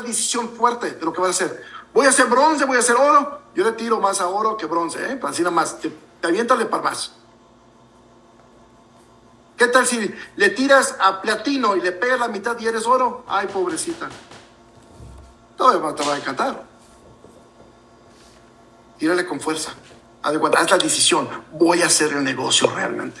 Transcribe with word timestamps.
decisión 0.00 0.50
fuerte 0.50 0.92
de 0.92 1.04
lo 1.04 1.12
que 1.12 1.20
vas 1.20 1.28
a 1.40 1.44
hacer. 1.44 1.62
Voy 1.92 2.06
a 2.06 2.10
hacer 2.10 2.26
bronce, 2.26 2.64
voy 2.64 2.76
a 2.76 2.80
hacer 2.80 2.96
oro. 2.96 3.42
Yo 3.54 3.64
le 3.64 3.72
tiro 3.72 4.00
más 4.00 4.20
a 4.20 4.28
oro 4.28 4.56
que 4.56 4.66
bronce, 4.66 5.12
¿eh? 5.12 5.20
Así 5.22 5.42
nada 5.42 5.54
más. 5.54 5.78
Te, 5.80 5.90
te 6.20 6.26
aviéntale 6.26 6.66
para 6.66 6.82
más. 6.82 7.12
¿Qué 9.56 9.66
tal 9.66 9.84
si 9.86 10.14
le 10.36 10.50
tiras 10.50 10.94
a 11.00 11.20
platino 11.20 11.74
y 11.74 11.80
le 11.80 11.90
pegas 11.90 12.20
la 12.20 12.28
mitad 12.28 12.56
y 12.60 12.66
eres 12.66 12.86
oro? 12.86 13.24
Ay, 13.26 13.48
pobrecita. 13.48 14.08
Todo 15.56 15.94
te 15.94 16.04
va 16.04 16.14
a 16.14 16.16
encantar. 16.16 16.62
Tírale 18.96 19.26
con 19.26 19.40
fuerza. 19.40 19.72
De 20.22 20.58
haz 20.58 20.70
la 20.70 20.78
decisión. 20.78 21.28
Voy 21.52 21.82
a 21.82 21.86
hacer 21.86 22.12
el 22.12 22.22
negocio 22.22 22.70
realmente. 22.70 23.20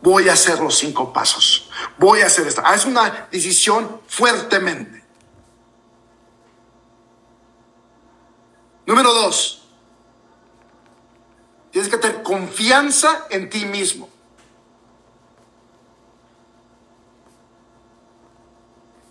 Voy 0.00 0.28
a 0.28 0.32
hacer 0.32 0.58
los 0.58 0.76
cinco 0.76 1.12
pasos. 1.12 1.70
Voy 1.98 2.22
a 2.22 2.26
hacer 2.26 2.48
esto. 2.48 2.62
Haz 2.64 2.84
una 2.84 3.28
decisión 3.30 4.00
fuertemente. 4.08 5.01
Número 8.86 9.12
dos. 9.12 9.62
Tienes 11.70 11.90
que 11.90 11.96
tener 11.96 12.22
confianza 12.22 13.26
en 13.30 13.48
ti 13.48 13.64
mismo. 13.64 14.08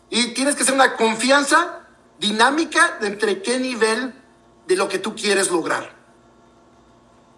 Y 0.09 0.34
tienes 0.34 0.55
que 0.55 0.63
ser 0.63 0.73
una 0.73 0.95
confianza 0.95 1.88
dinámica 2.20 2.98
de 2.99 3.07
entre 3.07 3.41
qué 3.41 3.57
nivel 3.57 4.13
de 4.67 4.76
lo 4.76 4.88
que 4.88 4.99
tú 4.99 5.15
quieres 5.15 5.49
lograr. 5.49 5.95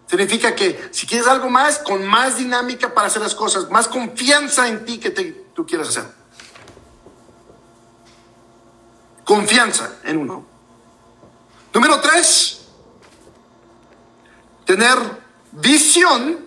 Significa 0.06 0.54
que 0.54 0.88
si 0.90 1.06
quieres 1.06 1.26
algo 1.26 1.48
más, 1.48 1.78
con 1.78 2.04
más 2.04 2.36
dinámica 2.36 2.92
para 2.92 3.06
hacer 3.06 3.22
las 3.22 3.34
cosas, 3.34 3.70
más 3.70 3.88
confianza 3.88 4.68
en 4.68 4.84
ti 4.84 4.98
que 4.98 5.10
tú 5.10 5.64
quieres 5.64 5.88
hacer. 5.88 6.04
Confianza 9.24 9.96
en 10.04 10.18
uno. 10.18 10.53
Número 11.74 12.00
tres, 12.00 12.68
tener 14.64 14.96
visión, 15.50 16.46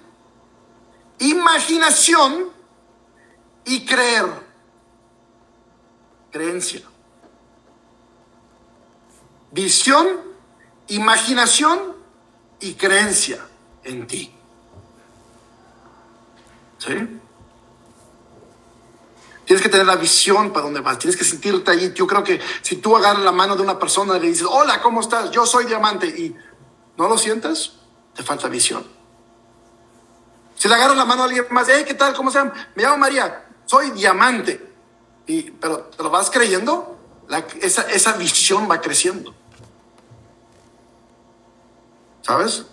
imaginación 1.19 2.49
y 3.65 3.85
creer 3.85 4.25
creencia. 6.31 6.81
Visión, 9.51 10.07
imaginación 10.87 11.97
y 12.61 12.75
creencia 12.75 13.45
en 13.83 14.07
ti. 14.07 14.33
¿Sí? 16.77 17.19
Tienes 19.47 19.63
que 19.63 19.69
tener 19.69 19.85
la 19.85 19.95
visión 19.95 20.51
para 20.51 20.65
dónde 20.65 20.81
vas, 20.81 20.99
tienes 20.99 21.15
que 21.15 21.23
sentirte 21.23 21.71
ahí. 21.71 21.93
Yo 21.95 22.05
creo 22.05 22.21
que 22.21 22.41
si 22.61 22.75
tú 22.75 22.97
agarras 22.97 23.23
la 23.23 23.31
mano 23.31 23.55
de 23.55 23.61
una 23.61 23.79
persona 23.79 24.17
y 24.17 24.19
le 24.19 24.27
dices, 24.27 24.45
hola, 24.45 24.81
¿cómo 24.81 24.99
estás? 24.99 25.31
Yo 25.31 25.45
soy 25.45 25.63
diamante 25.63 26.05
y 26.05 26.35
no 26.97 27.07
lo 27.07 27.17
sientes, 27.17 27.71
te 28.13 28.23
falta 28.23 28.49
visión. 28.49 28.85
Si 30.53 30.67
le 30.67 30.75
agarras 30.75 30.97
la 30.97 31.05
mano 31.05 31.21
a 31.21 31.25
alguien 31.27 31.45
más, 31.51 31.65
hey, 31.71 31.85
¿qué 31.87 31.93
tal? 31.93 32.13
¿Cómo 32.13 32.29
se 32.29 32.39
llama? 32.39 32.51
Me 32.75 32.83
llamo 32.83 32.97
María, 32.97 33.45
soy 33.65 33.91
diamante. 33.91 34.69
Y, 35.27 35.43
pero 35.51 35.83
te 35.95 36.03
lo 36.03 36.09
vas 36.09 36.29
creyendo, 36.29 36.99
esa, 37.61 37.83
esa 37.83 38.17
visión 38.17 38.69
va 38.69 38.81
creciendo. 38.81 39.33
¿Sabes? 42.21 42.65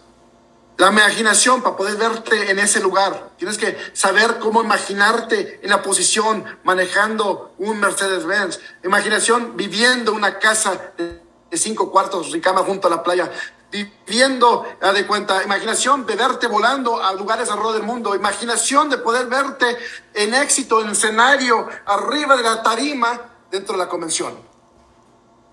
La 0.76 0.88
imaginación 0.88 1.62
para 1.62 1.76
poder 1.76 1.96
verte 1.96 2.50
en 2.50 2.58
ese 2.58 2.80
lugar. 2.80 3.30
Tienes 3.36 3.58
que 3.58 3.76
saber 3.92 4.38
cómo 4.38 4.62
imaginarte 4.62 5.60
en 5.62 5.70
la 5.70 5.82
posición 5.82 6.44
manejando 6.64 7.54
un 7.58 7.78
Mercedes-Benz. 7.78 8.60
Imaginación 8.82 9.56
viviendo 9.56 10.12
una 10.12 10.38
casa 10.38 10.92
de 10.98 11.56
cinco 11.56 11.92
cuartos 11.92 12.32
sin 12.32 12.40
cama 12.40 12.62
junto 12.62 12.88
a 12.88 12.90
la 12.90 13.02
playa 13.02 13.30
viviendo, 13.74 14.64
de 14.94 15.06
cuenta, 15.06 15.42
imaginación 15.42 16.06
de 16.06 16.14
verte 16.14 16.46
volando 16.46 17.02
a 17.02 17.12
lugares 17.12 17.50
alrededor 17.50 17.74
del 17.74 17.82
mundo, 17.82 18.14
imaginación 18.14 18.88
de 18.88 18.98
poder 18.98 19.26
verte 19.26 19.76
en 20.14 20.34
éxito, 20.34 20.80
en 20.80 20.90
escenario, 20.90 21.68
arriba 21.86 22.36
de 22.36 22.42
la 22.44 22.62
tarima 22.62 23.20
dentro 23.50 23.74
de 23.74 23.78
la 23.78 23.88
convención. 23.88 24.38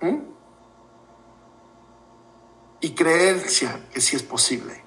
¿Mm? 0.02 0.18
Y 2.82 2.92
creencia 2.94 3.88
que 3.92 4.02
sí 4.02 4.16
es 4.16 4.24
posible, 4.24 4.81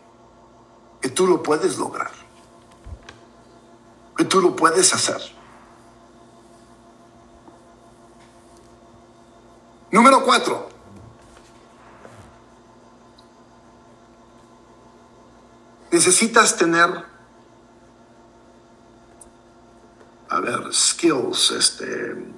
que 1.04 1.10
tú 1.10 1.26
lo 1.26 1.42
puedes 1.42 1.76
lograr, 1.76 2.10
que 4.16 4.24
tú 4.24 4.40
lo 4.40 4.56
puedes 4.56 4.94
hacer. 4.94 5.20
Número 9.90 10.24
cuatro, 10.24 10.70
necesitas 15.92 16.56
tener, 16.56 17.04
a 20.30 20.40
ver, 20.40 20.72
skills, 20.72 21.50
este, 21.50 22.32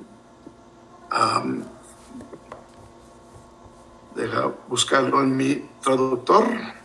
deja 4.16 4.53
buscarlo 4.66 5.21
en 5.21 5.37
mi 5.37 5.54
traductor. 5.81 6.76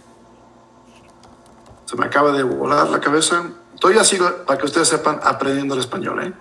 Se 1.91 1.97
me 1.97 2.05
acaba 2.05 2.31
de 2.31 2.41
volar 2.43 2.89
la 2.89 3.01
cabeza. 3.01 3.51
Estoy 3.73 3.97
así, 3.97 4.17
para 4.47 4.57
que 4.57 4.65
ustedes 4.65 4.87
sepan, 4.87 5.19
aprendiendo 5.21 5.73
el 5.73 5.81
español. 5.81 6.23
¿eh? 6.23 6.33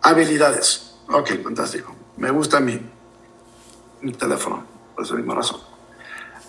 Habilidades. 0.00 0.94
Ok, 1.10 1.32
fantástico. 1.44 1.94
Me 2.16 2.30
gusta 2.30 2.58
mi, 2.58 2.80
mi 4.00 4.12
teléfono, 4.12 4.64
por 4.94 5.04
esa 5.04 5.14
misma 5.14 5.34
razón. 5.34 5.60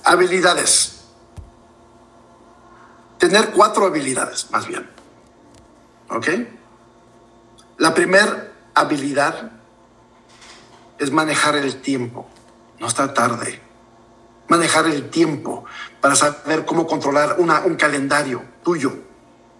Habilidades. 0.06 1.04
Tener 3.18 3.52
cuatro 3.52 3.88
habilidades, 3.88 4.50
más 4.52 4.68
bien. 4.68 4.90
¿Ok? 6.10 6.30
La 7.78 7.94
primera 7.94 8.54
habilidad 8.74 9.52
es 10.98 11.12
manejar 11.12 11.58
el 11.58 11.82
tiempo. 11.82 12.26
No 12.80 12.88
está 12.88 13.14
tarde. 13.14 13.67
Manejar 14.48 14.86
el 14.88 15.10
tiempo 15.10 15.66
para 16.00 16.16
saber 16.16 16.66
cómo 16.66 16.88
controlar 16.88 17.38
un 17.40 17.76
calendario 17.76 18.44
tuyo. 18.64 18.94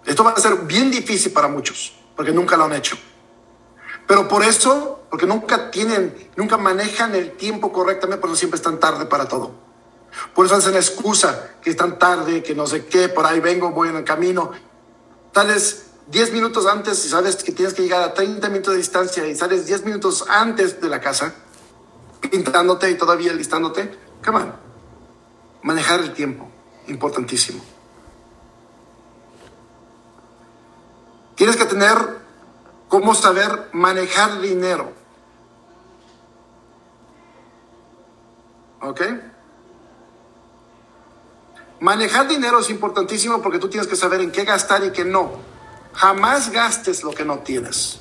Esto 0.06 0.24
va 0.24 0.32
a 0.32 0.40
ser 0.40 0.56
bien 0.60 0.90
difícil 0.90 1.34
para 1.34 1.50
muchos, 1.50 1.94
porque 2.16 2.32
nunca 2.32 2.56
lo 2.56 2.64
han 2.64 2.74
hecho. 2.74 2.98
Pero 4.08 4.28
por 4.30 4.44
eso, 4.44 5.02
porque 5.10 5.26
nunca 5.26 5.70
tienen, 5.70 6.30
nunca 6.38 6.58
manejan 6.58 7.14
el 7.14 7.34
tiempo 7.34 7.74
correctamente, 7.74 8.22
por 8.22 8.30
eso 8.30 8.38
siempre 8.38 8.56
están 8.56 8.80
tarde 8.80 9.06
para 9.06 9.28
todo. 9.28 9.52
Por 10.34 10.46
eso 10.46 10.56
hacen 10.56 10.74
la 10.74 10.80
excusa 10.80 11.52
que 11.62 11.70
es 11.70 11.76
tan 11.76 12.00
tarde, 12.00 12.42
que 12.42 12.56
no 12.56 12.66
sé 12.66 12.86
qué, 12.86 13.10
por 13.10 13.26
ahí 13.26 13.42
vengo, 13.42 13.72
voy 13.72 13.90
en 13.90 13.98
el 13.98 14.04
camino. 14.06 14.52
Tales 15.34 15.88
10 16.08 16.32
minutos 16.32 16.66
antes 16.66 17.06
y 17.06 17.10
sabes 17.10 17.36
que 17.44 17.52
tienes 17.52 17.74
que 17.74 17.84
llegar 17.84 18.02
a 18.02 18.14
30 18.14 18.48
minutos 18.48 18.74
de 18.74 18.78
distancia 18.78 19.28
y 19.28 19.36
sales 19.36 19.66
10 19.66 19.84
minutos 19.84 20.26
antes 20.30 20.80
de 20.80 20.88
la 20.88 21.02
casa, 21.02 21.34
pintándote 22.32 22.90
y 22.90 22.96
todavía 22.96 23.34
listándote. 23.34 23.94
Come 24.24 24.38
on. 24.40 24.67
Manejar 25.68 26.00
el 26.00 26.14
tiempo, 26.14 26.48
importantísimo. 26.88 27.62
Tienes 31.36 31.58
que 31.58 31.66
tener 31.66 31.98
cómo 32.88 33.14
saber 33.14 33.68
manejar 33.74 34.40
dinero. 34.40 34.94
¿Ok? 38.80 39.02
Manejar 41.82 42.30
dinero 42.30 42.60
es 42.60 42.70
importantísimo 42.70 43.42
porque 43.42 43.60
tú 43.60 43.68
tienes 43.68 43.90
que 43.90 43.98
saber 43.98 44.22
en 44.22 44.32
qué 44.32 44.46
gastar 44.46 44.86
y 44.86 44.94
qué 44.94 45.04
no. 45.04 45.34
Jamás 45.92 46.50
gastes 46.50 47.04
lo 47.04 47.12
que 47.12 47.26
no 47.26 47.40
tienes. 47.40 48.00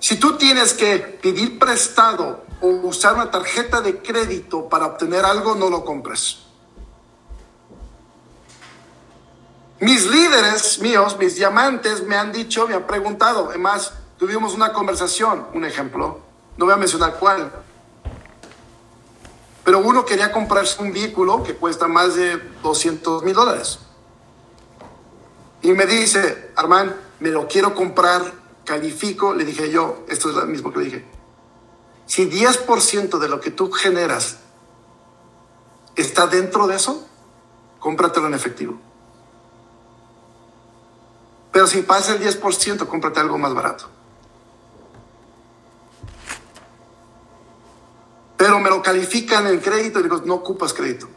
Si 0.00 0.16
tú 0.16 0.36
tienes 0.36 0.74
que 0.74 0.98
pedir 0.98 1.60
prestado 1.60 2.44
o 2.60 2.66
usar 2.66 3.14
una 3.14 3.30
tarjeta 3.30 3.80
de 3.80 4.02
crédito 4.02 4.68
para 4.68 4.86
obtener 4.86 5.24
algo, 5.24 5.54
no 5.54 5.70
lo 5.70 5.84
compres. 5.84 6.41
Mis 9.82 10.06
líderes 10.06 10.78
míos, 10.78 11.16
mis 11.18 11.34
diamantes, 11.34 12.06
me 12.06 12.14
han 12.14 12.30
dicho, 12.30 12.68
me 12.68 12.74
han 12.74 12.86
preguntado, 12.86 13.48
además, 13.48 13.92
tuvimos 14.16 14.54
una 14.54 14.72
conversación, 14.72 15.48
un 15.54 15.64
ejemplo, 15.64 16.20
no 16.56 16.66
voy 16.66 16.74
a 16.74 16.76
mencionar 16.76 17.16
cuál, 17.18 17.50
pero 19.64 19.80
uno 19.80 20.04
quería 20.04 20.30
comprarse 20.30 20.80
un 20.80 20.92
vehículo 20.92 21.42
que 21.42 21.56
cuesta 21.56 21.88
más 21.88 22.14
de 22.14 22.36
200 22.62 23.24
mil 23.24 23.34
dólares. 23.34 23.80
Y 25.62 25.72
me 25.72 25.86
dice, 25.86 26.52
Armand, 26.54 26.94
me 27.18 27.30
lo 27.30 27.48
quiero 27.48 27.74
comprar, 27.74 28.22
califico. 28.64 29.34
Le 29.34 29.44
dije 29.44 29.68
yo, 29.68 30.04
esto 30.08 30.30
es 30.30 30.36
lo 30.36 30.46
mismo 30.46 30.72
que 30.72 30.78
le 30.78 30.84
dije. 30.84 31.04
Si 32.06 32.30
10% 32.30 33.18
de 33.18 33.28
lo 33.28 33.40
que 33.40 33.50
tú 33.50 33.72
generas 33.72 34.38
está 35.96 36.28
dentro 36.28 36.68
de 36.68 36.76
eso, 36.76 37.04
cómpratelo 37.80 38.28
en 38.28 38.34
efectivo. 38.34 38.91
Pero 41.52 41.66
si 41.66 41.82
pasa 41.82 42.14
el 42.14 42.20
10%, 42.20 42.86
cómprate 42.86 43.20
algo 43.20 43.36
más 43.36 43.52
barato. 43.52 43.88
Pero 48.36 48.58
me 48.58 48.70
lo 48.70 48.82
califican 48.82 49.46
en 49.46 49.60
crédito 49.60 50.00
y 50.00 50.04
digo, 50.04 50.20
no 50.24 50.34
ocupas 50.34 50.72
crédito. 50.72 51.08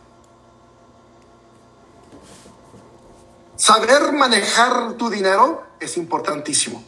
Saber 3.55 4.11
manejar 4.11 4.93
tu 4.93 5.09
dinero 5.09 5.63
es 5.79 5.95
importantísimo. 5.97 6.83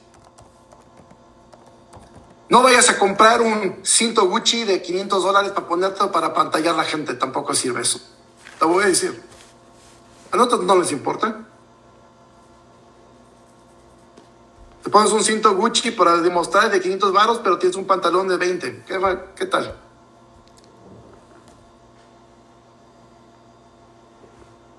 No 2.49 2.61
vayas 2.61 2.89
a 2.89 2.99
comprar 2.99 3.41
un 3.41 3.79
cinto 3.83 4.27
Gucci 4.27 4.63
de 4.63 4.81
500 4.81 5.23
dólares 5.23 5.51
para 5.51 5.67
ponerte 5.67 6.05
para 6.07 6.33
pantallar 6.33 6.75
a 6.75 6.77
la 6.77 6.83
gente, 6.83 7.13
tampoco 7.13 7.53
sirve 7.53 7.81
eso. 7.81 7.99
Te 8.59 8.65
voy 8.65 8.83
a 8.83 8.87
decir. 8.87 9.21
A 10.31 10.37
nosotros 10.37 10.63
no 10.63 10.75
les 10.75 10.91
importa. 10.91 11.46
Te 14.87 14.91
pones 14.91 15.11
un 15.11 15.21
cinto 15.21 15.53
Gucci 15.53 15.91
para 15.91 16.15
demostrar 16.15 16.71
de 16.71 16.79
500 16.79 17.11
varos, 17.11 17.41
pero 17.43 17.57
tienes 17.57 17.75
un 17.75 17.85
pantalón 17.85 18.29
de 18.29 18.37
20. 18.37 18.83
¿Qué, 18.87 19.19
qué 19.35 19.45
tal? 19.47 19.77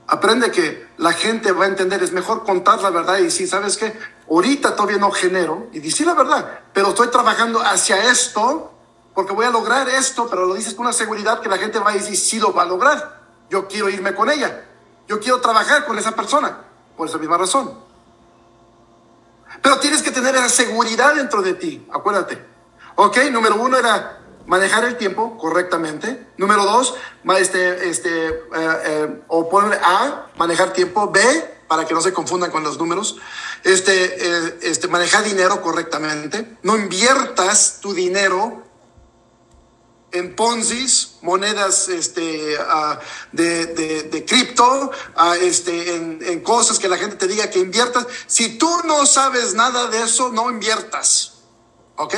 Aprende 0.06 0.50
que 0.50 0.88
la 0.96 1.12
gente 1.12 1.52
va 1.52 1.66
a 1.66 1.69
entender, 1.69 2.02
es 2.02 2.12
mejor 2.12 2.43
contar 2.43 2.81
la 2.81 2.88
verdad 2.88 3.19
y 3.19 3.25
decir, 3.25 3.46
¿sabes 3.46 3.76
qué? 3.76 3.99
Ahorita 4.31 4.75
todavía 4.75 4.96
no 4.96 5.10
genero 5.10 5.66
y 5.75 5.81
decir 5.81 6.06
la 6.06 6.14
verdad, 6.14 6.61
pero 6.72 6.88
estoy 6.88 7.08
trabajando 7.08 7.61
hacia 7.61 8.11
esto 8.11 8.72
porque 9.12 9.34
voy 9.34 9.44
a 9.44 9.50
lograr 9.50 9.90
esto, 9.90 10.26
pero 10.31 10.46
lo 10.46 10.54
dices 10.54 10.72
con 10.72 10.87
una 10.87 10.94
seguridad 10.94 11.43
que 11.43 11.50
la 11.50 11.58
gente 11.58 11.81
va 11.81 11.90
a 11.90 11.93
decir, 11.93 12.16
sí 12.16 12.40
lo 12.40 12.54
va 12.54 12.62
a 12.62 12.64
lograr. 12.64 13.20
Yo 13.50 13.69
quiero 13.69 13.90
irme 13.90 14.14
con 14.14 14.31
ella. 14.31 14.64
Yo 15.06 15.20
quiero 15.20 15.43
trabajar 15.43 15.84
con 15.84 15.99
esa 15.99 16.12
persona 16.12 16.64
por 16.96 17.08
esa 17.08 17.19
misma 17.19 17.37
razón. 17.37 17.88
Pero 19.62 19.78
tienes 19.81 20.02
que 20.02 20.10
tener 20.10 20.34
esa 20.34 20.49
seguridad 20.49 21.14
dentro 21.14 21.43
de 21.43 21.55
ti, 21.55 21.87
acuérdate. 21.93 22.38
Ok, 22.96 23.19
número 23.31 23.56
uno 23.56 23.76
era 23.76 24.19
manejar 24.46 24.84
el 24.84 24.96
tiempo 24.96 25.37
correctamente. 25.38 26.26
Número 26.37 26.64
dos, 26.64 26.94
este, 27.38 27.88
este, 27.88 28.28
eh, 28.28 28.38
eh, 28.55 29.22
o 29.28 29.49
poner 29.49 29.78
A, 29.84 30.26
manejar 30.37 30.72
tiempo. 30.72 31.08
B, 31.10 31.20
para 31.69 31.84
que 31.84 31.94
no 31.94 32.00
se 32.00 32.12
confundan 32.12 32.50
con 32.50 32.64
los 32.64 32.78
números, 32.78 33.19
este, 33.62 33.93
eh, 34.05 34.58
este, 34.62 34.88
manejar 34.88 35.22
dinero 35.22 35.61
correctamente. 35.61 36.56
No 36.62 36.76
inviertas 36.76 37.78
tu 37.81 37.93
dinero 37.93 38.64
en 40.12 40.34
Ponzi's, 40.34 41.16
monedas 41.20 41.88
este, 41.88 42.56
ah, 42.58 42.99
de, 43.32 43.66
de, 43.66 44.25
cripto, 44.25 44.90
ah, 45.16 45.37
este, 45.37 45.96
en, 45.96 46.40
cosas 46.40 46.78
que 46.78 46.88
la 46.88 46.96
gente 46.96 47.16
te 47.16 47.26
diga 47.26 47.50
que 47.50 47.58
inviertas. 47.58 48.06
Si 48.26 48.56
tú 48.56 48.70
no 48.84 49.05
sabes 49.06 49.55
nada 49.55 49.88
de 49.88 50.02
eso, 50.02 50.31
no 50.31 50.50
inviertas. 50.50 51.34
¿Ok? 51.96 52.14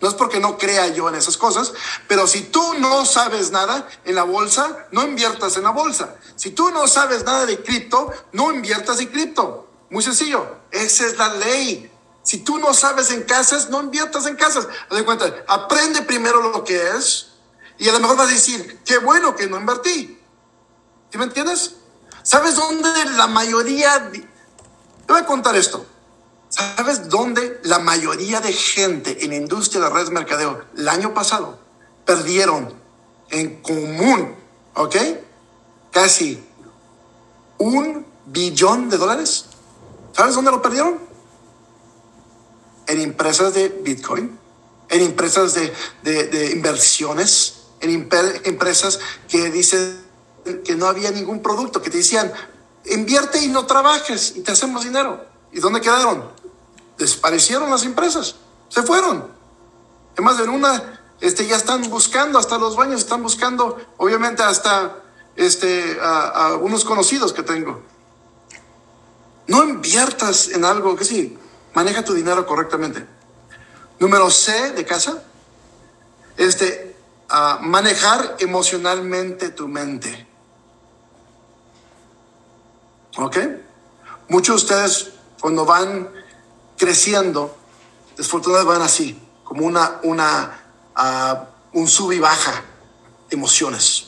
No 0.00 0.08
es 0.08 0.14
porque 0.14 0.40
no 0.40 0.58
crea 0.58 0.88
yo 0.88 1.08
en 1.08 1.14
esas 1.14 1.36
cosas, 1.36 1.72
pero 2.08 2.26
si 2.26 2.42
tú 2.42 2.74
no 2.78 3.04
sabes 3.04 3.50
nada 3.50 3.88
en 4.04 4.14
la 4.14 4.24
bolsa, 4.24 4.86
no 4.90 5.02
inviertas 5.02 5.56
en 5.56 5.64
la 5.64 5.70
bolsa. 5.70 6.16
Si 6.36 6.50
tú 6.50 6.70
no 6.70 6.86
sabes 6.86 7.24
nada 7.24 7.46
de 7.46 7.62
cripto, 7.62 8.12
no 8.32 8.52
inviertas 8.52 9.00
en 9.00 9.08
cripto. 9.08 9.68
Muy 9.90 10.02
sencillo. 10.02 10.46
Esa 10.70 11.06
es 11.06 11.16
la 11.16 11.28
ley. 11.34 11.90
Si 12.22 12.38
tú 12.38 12.58
no 12.58 12.74
sabes 12.74 13.10
en 13.10 13.22
casas, 13.22 13.68
no 13.70 13.82
inviertas 13.82 14.26
en 14.26 14.36
casas. 14.36 14.66
Haz 14.90 15.02
cuenta, 15.02 15.44
aprende 15.46 16.02
primero 16.02 16.40
lo 16.50 16.64
que 16.64 16.88
es 16.88 17.33
y 17.78 17.88
a 17.88 17.92
lo 17.92 18.00
mejor 18.00 18.16
vas 18.16 18.28
a 18.28 18.32
decir, 18.32 18.80
qué 18.84 18.98
bueno 18.98 19.34
que 19.34 19.46
no 19.46 19.58
invertí. 19.58 20.18
¿Sí 21.10 21.18
me 21.18 21.24
entiendes? 21.24 21.76
¿Sabes 22.22 22.56
dónde 22.56 22.90
la 23.16 23.26
mayoría... 23.26 24.10
Te 24.10 25.12
voy 25.12 25.20
a 25.20 25.26
contar 25.26 25.54
esto. 25.56 25.84
¿Sabes 26.48 27.08
dónde 27.08 27.60
la 27.64 27.78
mayoría 27.80 28.40
de 28.40 28.52
gente 28.52 29.24
en 29.24 29.30
la 29.30 29.36
industria 29.36 29.82
de 29.82 29.90
redes 29.90 30.10
mercadeo 30.10 30.64
el 30.76 30.88
año 30.88 31.12
pasado 31.12 31.58
perdieron 32.04 32.72
en 33.30 33.60
común, 33.60 34.34
¿ok? 34.74 34.96
Casi 35.90 36.42
un 37.58 38.06
billón 38.26 38.88
de 38.88 38.98
dólares. 38.98 39.46
¿Sabes 40.12 40.34
dónde 40.34 40.52
lo 40.52 40.62
perdieron? 40.62 41.00
En 42.86 43.00
empresas 43.00 43.52
de 43.54 43.68
Bitcoin, 43.68 44.38
en 44.90 45.00
empresas 45.00 45.54
de, 45.54 45.72
de 46.02 46.52
inversiones, 46.52 47.53
en 47.84 48.08
empresas 48.44 49.00
que 49.28 49.50
dicen 49.50 50.02
que 50.64 50.74
no 50.74 50.86
había 50.86 51.10
ningún 51.10 51.42
producto, 51.42 51.80
que 51.80 51.90
te 51.90 51.98
decían, 51.98 52.32
invierte 52.86 53.42
y 53.42 53.48
no 53.48 53.66
trabajes 53.66 54.34
y 54.36 54.40
te 54.40 54.52
hacemos 54.52 54.84
dinero. 54.84 55.24
¿Y 55.52 55.60
dónde 55.60 55.80
quedaron? 55.80 56.34
desaparecieron 56.98 57.70
las 57.70 57.84
empresas, 57.84 58.36
se 58.68 58.82
fueron. 58.82 59.32
En 60.16 60.48
una, 60.48 61.00
este, 61.20 61.46
ya 61.46 61.56
están 61.56 61.88
buscando, 61.90 62.38
hasta 62.38 62.58
los 62.58 62.76
baños 62.76 63.00
están 63.00 63.22
buscando, 63.22 63.80
obviamente 63.96 64.42
hasta 64.42 65.02
este, 65.34 65.98
a, 66.00 66.54
unos 66.60 66.84
conocidos 66.84 67.32
que 67.32 67.42
tengo. 67.42 67.82
No 69.46 69.64
inviertas 69.64 70.48
en 70.48 70.64
algo 70.64 70.94
que 70.96 71.04
sí, 71.04 71.36
maneja 71.74 72.04
tu 72.04 72.14
dinero 72.14 72.46
correctamente. 72.46 73.04
Número 73.98 74.30
C 74.30 74.72
de 74.72 74.84
casa, 74.84 75.24
este, 76.36 76.93
manejar 77.60 78.36
emocionalmente 78.38 79.50
tu 79.50 79.68
mente. 79.68 80.26
¿Ok? 83.16 83.38
Muchos 84.28 84.66
de 84.66 84.74
ustedes 84.74 85.10
cuando 85.40 85.64
van 85.64 86.08
creciendo, 86.76 87.56
desfortunadamente 88.16 88.78
van 88.78 88.82
así, 88.82 89.20
como 89.44 89.66
una, 89.66 90.00
una, 90.02 90.60
uh, 90.96 91.78
un 91.78 91.86
sub 91.86 92.12
y 92.12 92.18
baja 92.18 92.62
emociones. 93.30 94.06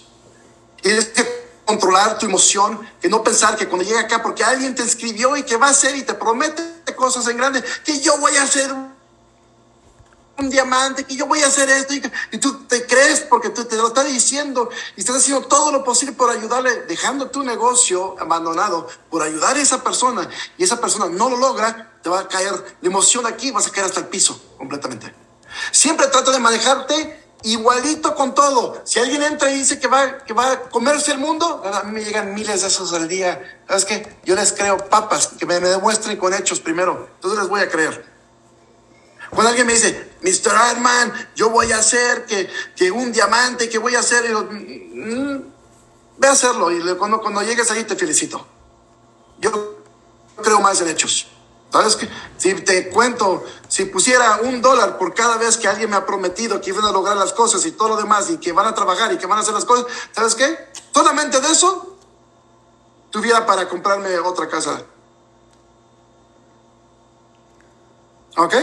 Tienes 0.81 1.07
que 1.09 1.47
controlar 1.65 2.19
tu 2.19 2.27
emoción, 2.27 2.81
que 3.01 3.09
no 3.09 3.23
pensar 3.23 3.57
que 3.57 3.69
cuando 3.69 3.85
llega 3.85 4.01
acá, 4.01 4.23
porque 4.23 4.45
alguien 4.45 4.75
te 4.75 4.83
escribió 4.83 5.37
y 5.37 5.43
que 5.43 5.57
va 5.57 5.67
a 5.67 5.71
hacer 5.71 5.97
y 5.97 6.03
te 6.03 6.15
promete 6.15 6.63
cosas 6.97 7.29
en 7.29 7.37
grande, 7.37 7.63
que 7.85 8.01
yo 8.01 8.17
voy 8.19 8.35
a 8.37 8.43
hacer 8.43 8.75
un 10.39 10.51
diamante, 10.51 11.05
que 11.05 11.17
yo 11.17 11.27
voy 11.27 11.41
a 11.41 11.47
hacer 11.47 11.69
esto, 11.71 11.95
y, 11.95 12.39
tú 12.39 12.65
te 12.65 12.87
crees 12.87 13.21
porque 13.21 13.51
tú 13.51 13.65
te 13.65 13.77
lo 13.77 13.89
estás 13.89 14.07
diciendo 14.07 14.69
y 14.97 15.01
estás 15.01 15.17
haciendo 15.17 15.47
todo 15.47 15.73
lo 15.73 15.83
posible 15.83 16.15
por 16.15 16.31
ayudarle, 16.31 16.83
dejando 16.83 17.31
tu 17.31 17.43
negocio 17.43 18.17
abandonado 18.19 18.89
por 19.11 19.23
ayudar 19.23 19.57
a 19.57 19.61
esa 19.61 19.83
persona 19.83 20.29
y 20.59 20.65
esa 20.65 20.81
persona 20.81 21.07
no 21.07 21.31
lo 21.31 21.37
logra, 21.37 21.99
te 22.03 22.11
va 22.11 22.21
a 22.21 22.29
caer 22.29 22.53
la 22.81 22.89
emoción 22.89 23.27
aquí, 23.27 23.51
vas 23.51 23.67
a 23.67 23.71
caer 23.71 23.87
hasta 23.87 24.01
el 24.01 24.07
piso 24.07 24.41
completamente. 24.59 25.15
Siempre 25.73 26.07
trata 26.09 26.33
de 26.33 26.39
manejarte 26.39 27.27
igualito 27.43 28.15
con 28.15 28.35
todo. 28.35 28.83
Si 28.85 28.99
alguien 28.99 29.23
entra 29.23 29.51
y 29.51 29.59
dice 29.59 29.79
que 29.79 29.87
va, 29.87 30.19
que 30.19 30.33
va 30.33 30.53
a 30.53 30.61
comerse 30.63 31.13
el 31.13 31.19
mundo, 31.19 31.63
a 31.65 31.83
mí 31.85 31.93
me 31.93 32.05
llegan 32.05 32.35
miles 32.35 32.63
de 32.63 32.69
esos 32.69 32.93
al 32.93 33.09
día. 33.09 33.61
¿Sabes 33.69 33.85
qué? 33.85 34.17
Yo 34.25 34.35
les 34.35 34.53
creo 34.53 34.77
papas, 34.89 35.29
que 35.39 35.47
me, 35.47 35.61
me 35.61 35.69
demuestren 35.69 36.17
con 36.17 36.35
hechos 36.35 36.61
primero. 36.61 37.09
Entonces 37.15 37.41
les 37.41 37.49
voy 37.49 37.61
a 37.61 37.69
creer. 37.69 38.05
Cuando 39.31 39.49
alguien 39.49 39.67
me 39.67 39.75
dice, 39.75 40.06
Mr. 40.23 40.55
Arman, 40.55 41.13
yo 41.35 41.51
voy 41.51 41.73
a 41.73 41.79
hacer 41.79 42.27
que, 42.27 42.51
que 42.75 42.91
un 42.91 43.13
diamante, 43.13 43.69
que 43.69 43.79
voy 43.79 43.95
a 43.95 44.01
hacer, 44.01 44.33
mm, 44.33 45.43
ve 46.19 46.29
a 46.29 46.33
hacerlo 46.33 46.71
y 46.71 46.81
cuando, 46.97 47.21
cuando 47.21 47.43
llegues 47.43 47.71
ahí 47.71 47.85
te 47.85 47.97
felicito. 47.97 48.47
Yo 49.39 49.77
creo 50.43 50.61
más 50.61 50.81
en 50.81 50.89
hechos. 50.89 51.29
¿Sabes 51.71 51.97
qué? 51.97 52.09
Si 52.39 52.55
te 52.55 52.89
cuento, 52.89 53.45
si 53.69 53.87
pusiera 53.87 54.41
un 54.43 54.63
dólar 54.63 54.99
por 54.99 55.13
cada 55.15 55.37
vez 55.37 55.59
que 55.59 55.69
alguien 55.69 55.91
me 55.91 55.97
ha 55.97 56.07
prometido 56.07 56.61
que 56.61 56.71
iban 56.71 56.85
a 56.85 56.93
lograr 56.93 57.17
las 57.17 57.33
cosas 57.33 57.67
y 57.67 57.73
todo 57.73 57.89
lo 57.91 57.97
demás 57.97 58.31
y 58.31 58.39
que 58.39 58.53
van 58.53 58.67
a 58.67 58.75
trabajar 58.75 59.13
y 59.13 59.19
que 59.19 59.27
van 59.27 59.39
a 59.39 59.43
hacer 59.43 59.53
las 59.53 59.65
cosas, 59.65 59.87
¿sabes 60.13 60.35
qué? 60.35 60.71
Solamente 60.95 61.41
de 61.41 61.49
eso 61.49 61.99
tuviera 63.11 63.45
para 63.45 63.69
comprarme 63.69 64.19
otra 64.21 64.49
casa. 64.49 64.83
¿Ok? 68.37 68.55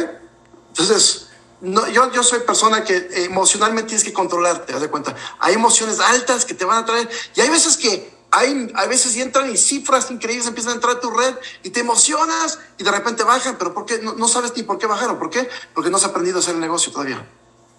Entonces, 0.70 1.28
no, 1.64 1.88
yo, 1.88 2.12
yo 2.12 2.24
soy 2.24 2.42
persona 2.42 2.84
que 2.84 3.08
emocionalmente 3.24 3.88
tienes 3.88 4.04
que 4.04 4.12
controlarte, 4.12 4.74
haz 4.74 4.82
de 4.82 4.90
cuenta. 4.90 5.16
Hay 5.40 5.54
emociones 5.54 5.98
altas 6.02 6.44
que 6.44 6.54
te 6.54 6.66
van 6.66 6.84
a 6.84 6.86
traer 6.86 7.10
y 7.36 7.40
hay 7.40 7.50
veces 7.50 7.78
que 7.78 8.14
hay, 8.32 8.70
hay 8.76 8.88
veces 8.90 9.16
entran 9.16 9.50
y 9.50 9.56
cifras 9.56 10.12
increíbles 10.12 10.46
empiezan 10.46 10.74
a 10.74 10.76
entrar 10.76 10.98
a 10.98 11.00
tu 11.00 11.10
red 11.10 11.36
y 11.62 11.70
te 11.70 11.80
emocionas 11.80 12.60
y 12.78 12.84
de 12.84 12.92
repente 12.92 13.24
bajan, 13.24 13.56
pero 13.58 13.74
¿por 13.74 13.86
qué? 13.86 14.00
No, 14.00 14.14
no 14.14 14.28
sabes 14.28 14.52
ni 14.58 14.64
por 14.64 14.78
qué 14.78 14.88
bajaron. 14.88 15.18
¿Por 15.18 15.30
qué? 15.30 15.48
Porque 15.74 15.90
no 15.90 15.96
has 15.96 16.04
aprendido 16.04 16.38
a 16.38 16.40
hacer 16.42 16.56
el 16.56 16.60
negocio 16.60 16.92
todavía. 16.92 17.26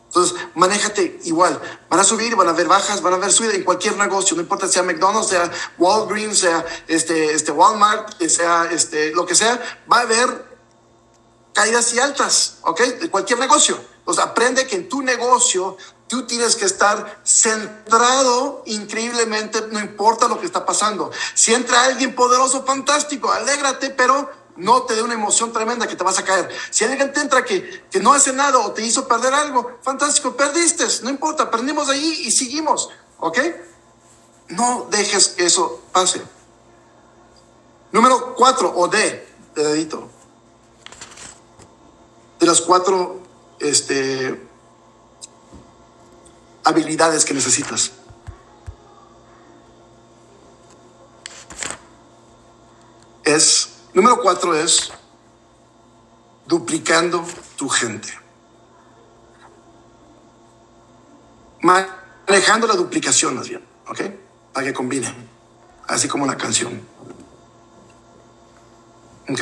Entonces, 0.07 0.35
manéjate 0.55 1.19
igual. 1.25 1.61
Van 1.91 2.01
a 2.01 2.05
subir, 2.05 2.37
van 2.37 2.47
a 2.47 2.53
haber 2.53 2.69
bajas, 2.69 3.03
van 3.03 3.13
a 3.13 3.17
haber 3.17 3.33
subidas 3.33 3.57
en 3.57 3.65
cualquier 3.65 3.99
negocio, 3.99 4.35
no 4.35 4.43
importa 4.43 4.67
sea 4.67 4.83
McDonald's, 4.83 5.29
sea 5.29 5.51
Walgreens, 5.77 6.39
sea 6.39 6.65
este, 6.87 7.35
este 7.35 7.53
Walmart, 7.53 8.19
sea 8.29 8.69
este, 8.71 9.11
lo 9.11 9.27
que 9.27 9.35
sea, 9.35 9.61
va 9.93 9.99
a 9.99 10.03
haber 10.03 10.54
caídas 11.55 11.95
y 11.95 12.01
altas, 12.01 12.59
¿ok? 12.63 12.81
De 12.81 13.11
cualquier 13.11 13.39
negocio. 13.39 13.81
Entonces 13.99 14.23
aprende 14.23 14.67
que 14.67 14.77
en 14.77 14.89
tu 14.89 15.01
negocio 15.01 15.79
tú 16.09 16.27
tienes 16.27 16.57
que 16.57 16.67
estar 16.67 17.23
centrado 17.25 18.63
increíblemente, 18.67 19.63
no 19.71 19.81
importa 19.81 20.29
lo 20.29 20.39
que 20.39 20.45
está 20.45 20.67
pasando. 20.67 21.11
Si 21.33 21.55
entra 21.55 21.85
alguien 21.85 22.15
poderoso, 22.15 22.65
fantástico, 22.65 23.33
alégrate, 23.33 23.91
pero 23.91 24.31
no 24.57 24.83
te 24.83 24.95
dé 24.95 25.03
una 25.03 25.15
emoción 25.15 25.53
tremenda 25.53 25.87
que 25.87 25.97
te 25.97 26.05
vas 26.05 26.19
a 26.19 26.25
caer. 26.25 26.51
Si 26.71 26.85
alguien 26.85 27.13
te 27.13 27.21
entra 27.21 27.45
que, 27.45 27.87
que 27.91 28.01
no 28.01 28.13
hace 28.13 28.33
nada 28.33 28.59
o 28.59 28.73
te 28.73 28.83
hizo 28.83 29.09
perder 29.09 29.33
algo, 29.33 29.79
fantástico, 29.83 30.37
perdiste, 30.37 30.87
no 31.03 31.11
importa, 31.11 31.45
aprendimos 31.45 31.87
de 31.89 31.95
ahí 31.95 32.23
y 32.27 32.31
seguimos, 32.31 32.91
¿ok? 33.19 33.39
No 34.49 34.89
dejes 34.91 35.29
que 35.29 35.47
eso 35.47 35.83
pase. 35.93 36.23
Número 37.93 38.35
cuatro, 38.35 38.73
o 38.77 38.89
D, 38.89 39.27
de 39.55 39.65
dedito. 39.65 40.11
De 42.39 42.47
las 42.47 42.61
cuatro 42.61 43.21
este, 43.61 44.49
habilidades 46.65 47.25
que 47.25 47.35
necesitas. 47.35 47.93
Es, 53.25 53.71
número 53.95 54.21
cuatro 54.21 54.55
es 54.55 54.93
duplicando 56.47 57.25
tu 57.57 57.69
gente. 57.69 58.09
Manejando 61.63 62.67
la 62.67 62.75
duplicación 62.75 63.37
más 63.37 63.49
bien, 63.49 63.65
¿ok? 63.89 64.01
Para 64.53 64.67
que 64.67 64.75
combine, 64.75 65.15
así 65.89 66.07
como 66.07 66.27
la 66.27 66.37
canción. 66.37 66.83
¿Ok? 69.29 69.41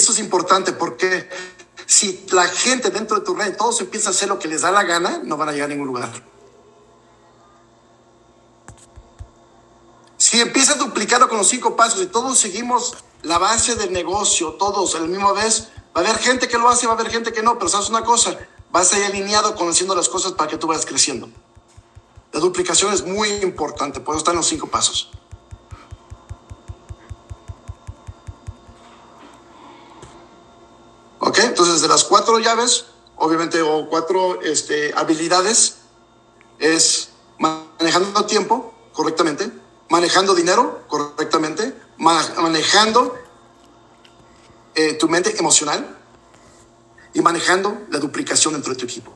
es, 0.00 0.04
eso 0.04 0.12
es 0.12 0.18
importante? 0.18 0.72
Porque 0.72 1.28
si 1.86 2.26
la 2.30 2.44
gente 2.44 2.90
dentro 2.90 3.18
de 3.18 3.24
tu 3.24 3.34
red, 3.34 3.56
todos 3.56 3.80
empiezan 3.80 4.12
a 4.12 4.16
hacer 4.16 4.28
lo 4.28 4.38
que 4.38 4.48
les 4.48 4.62
da 4.62 4.70
la 4.70 4.84
gana, 4.84 5.20
no 5.24 5.36
van 5.36 5.48
a 5.48 5.52
llegar 5.52 5.66
a 5.66 5.72
ningún 5.72 5.88
lugar. 5.88 6.10
Si 10.16 10.40
empiezas 10.40 10.76
a 10.76 10.78
duplicarlo 10.78 11.28
con 11.28 11.38
los 11.38 11.48
cinco 11.48 11.76
pasos 11.76 12.00
y 12.02 12.06
todos 12.06 12.38
seguimos 12.38 12.96
la 13.22 13.38
base 13.38 13.74
del 13.74 13.92
negocio, 13.92 14.52
todos 14.52 14.94
a 14.94 15.00
la 15.00 15.06
misma 15.06 15.32
vez, 15.32 15.68
va 15.96 16.02
a 16.02 16.04
haber 16.04 16.18
gente 16.18 16.46
que 16.48 16.58
lo 16.58 16.68
hace, 16.68 16.86
va 16.86 16.92
a 16.92 16.96
haber 16.96 17.10
gente 17.10 17.32
que 17.32 17.42
no, 17.42 17.58
pero 17.58 17.68
sabes 17.68 17.88
una 17.88 18.04
cosa, 18.04 18.38
vas 18.70 18.92
a 18.92 18.98
ir 18.98 19.04
alineado 19.06 19.54
con 19.54 19.68
haciendo 19.68 19.94
las 19.94 20.08
cosas 20.08 20.32
para 20.32 20.48
que 20.48 20.58
tú 20.58 20.66
vayas 20.66 20.86
creciendo. 20.86 21.28
La 22.32 22.40
duplicación 22.40 22.92
es 22.92 23.04
muy 23.04 23.28
importante, 23.42 24.00
por 24.00 24.14
eso 24.14 24.20
están 24.20 24.36
los 24.36 24.46
cinco 24.46 24.68
pasos. 24.68 25.10
Entonces, 31.44 31.80
de 31.80 31.88
las 31.88 32.04
cuatro 32.04 32.38
llaves, 32.38 32.86
obviamente, 33.16 33.62
o 33.62 33.88
cuatro 33.88 34.40
este, 34.42 34.92
habilidades, 34.94 35.76
es 36.58 37.10
manejando 37.38 38.26
tiempo 38.26 38.74
correctamente, 38.92 39.50
manejando 39.88 40.34
dinero 40.34 40.84
correctamente, 40.88 41.74
manejando 41.96 43.16
eh, 44.74 44.94
tu 44.94 45.08
mente 45.08 45.38
emocional 45.38 45.98
y 47.12 47.20
manejando 47.20 47.86
la 47.90 47.98
duplicación 47.98 48.54
dentro 48.54 48.72
de 48.72 48.78
tu 48.78 48.84
equipo. 48.84 49.12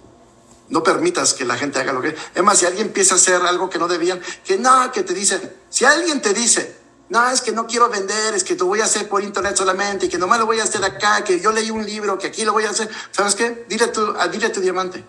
No 0.68 0.82
permitas 0.82 1.34
que 1.34 1.44
la 1.44 1.56
gente 1.56 1.78
haga 1.78 1.92
lo 1.92 2.00
que... 2.00 2.16
Es 2.34 2.42
más, 2.42 2.58
si 2.58 2.66
alguien 2.66 2.86
empieza 2.86 3.14
a 3.14 3.18
hacer 3.18 3.42
algo 3.42 3.68
que 3.68 3.78
no 3.78 3.86
debían, 3.86 4.20
que 4.44 4.56
no, 4.58 4.90
que 4.90 5.02
te 5.02 5.12
dicen, 5.12 5.54
si 5.68 5.84
alguien 5.84 6.22
te 6.22 6.32
dice, 6.32 6.83
no, 7.14 7.30
es 7.30 7.40
que 7.40 7.52
no 7.52 7.68
quiero 7.68 7.88
vender, 7.88 8.34
es 8.34 8.42
que 8.42 8.56
lo 8.56 8.66
voy 8.66 8.80
a 8.80 8.86
hacer 8.86 9.08
por 9.08 9.22
internet 9.22 9.56
solamente, 9.56 10.08
que 10.08 10.18
nomás 10.18 10.40
lo 10.40 10.46
voy 10.46 10.58
a 10.58 10.64
hacer 10.64 10.84
acá, 10.84 11.22
que 11.22 11.38
yo 11.38 11.52
leí 11.52 11.70
un 11.70 11.86
libro, 11.86 12.18
que 12.18 12.26
aquí 12.26 12.44
lo 12.44 12.52
voy 12.52 12.64
a 12.64 12.70
hacer. 12.70 12.90
¿Sabes 13.12 13.36
qué? 13.36 13.64
Dile 13.68 13.84
a 13.84 13.92
tu, 13.92 14.12
dile 14.32 14.46
a 14.46 14.52
tu 14.52 14.60
diamante. 14.60 15.04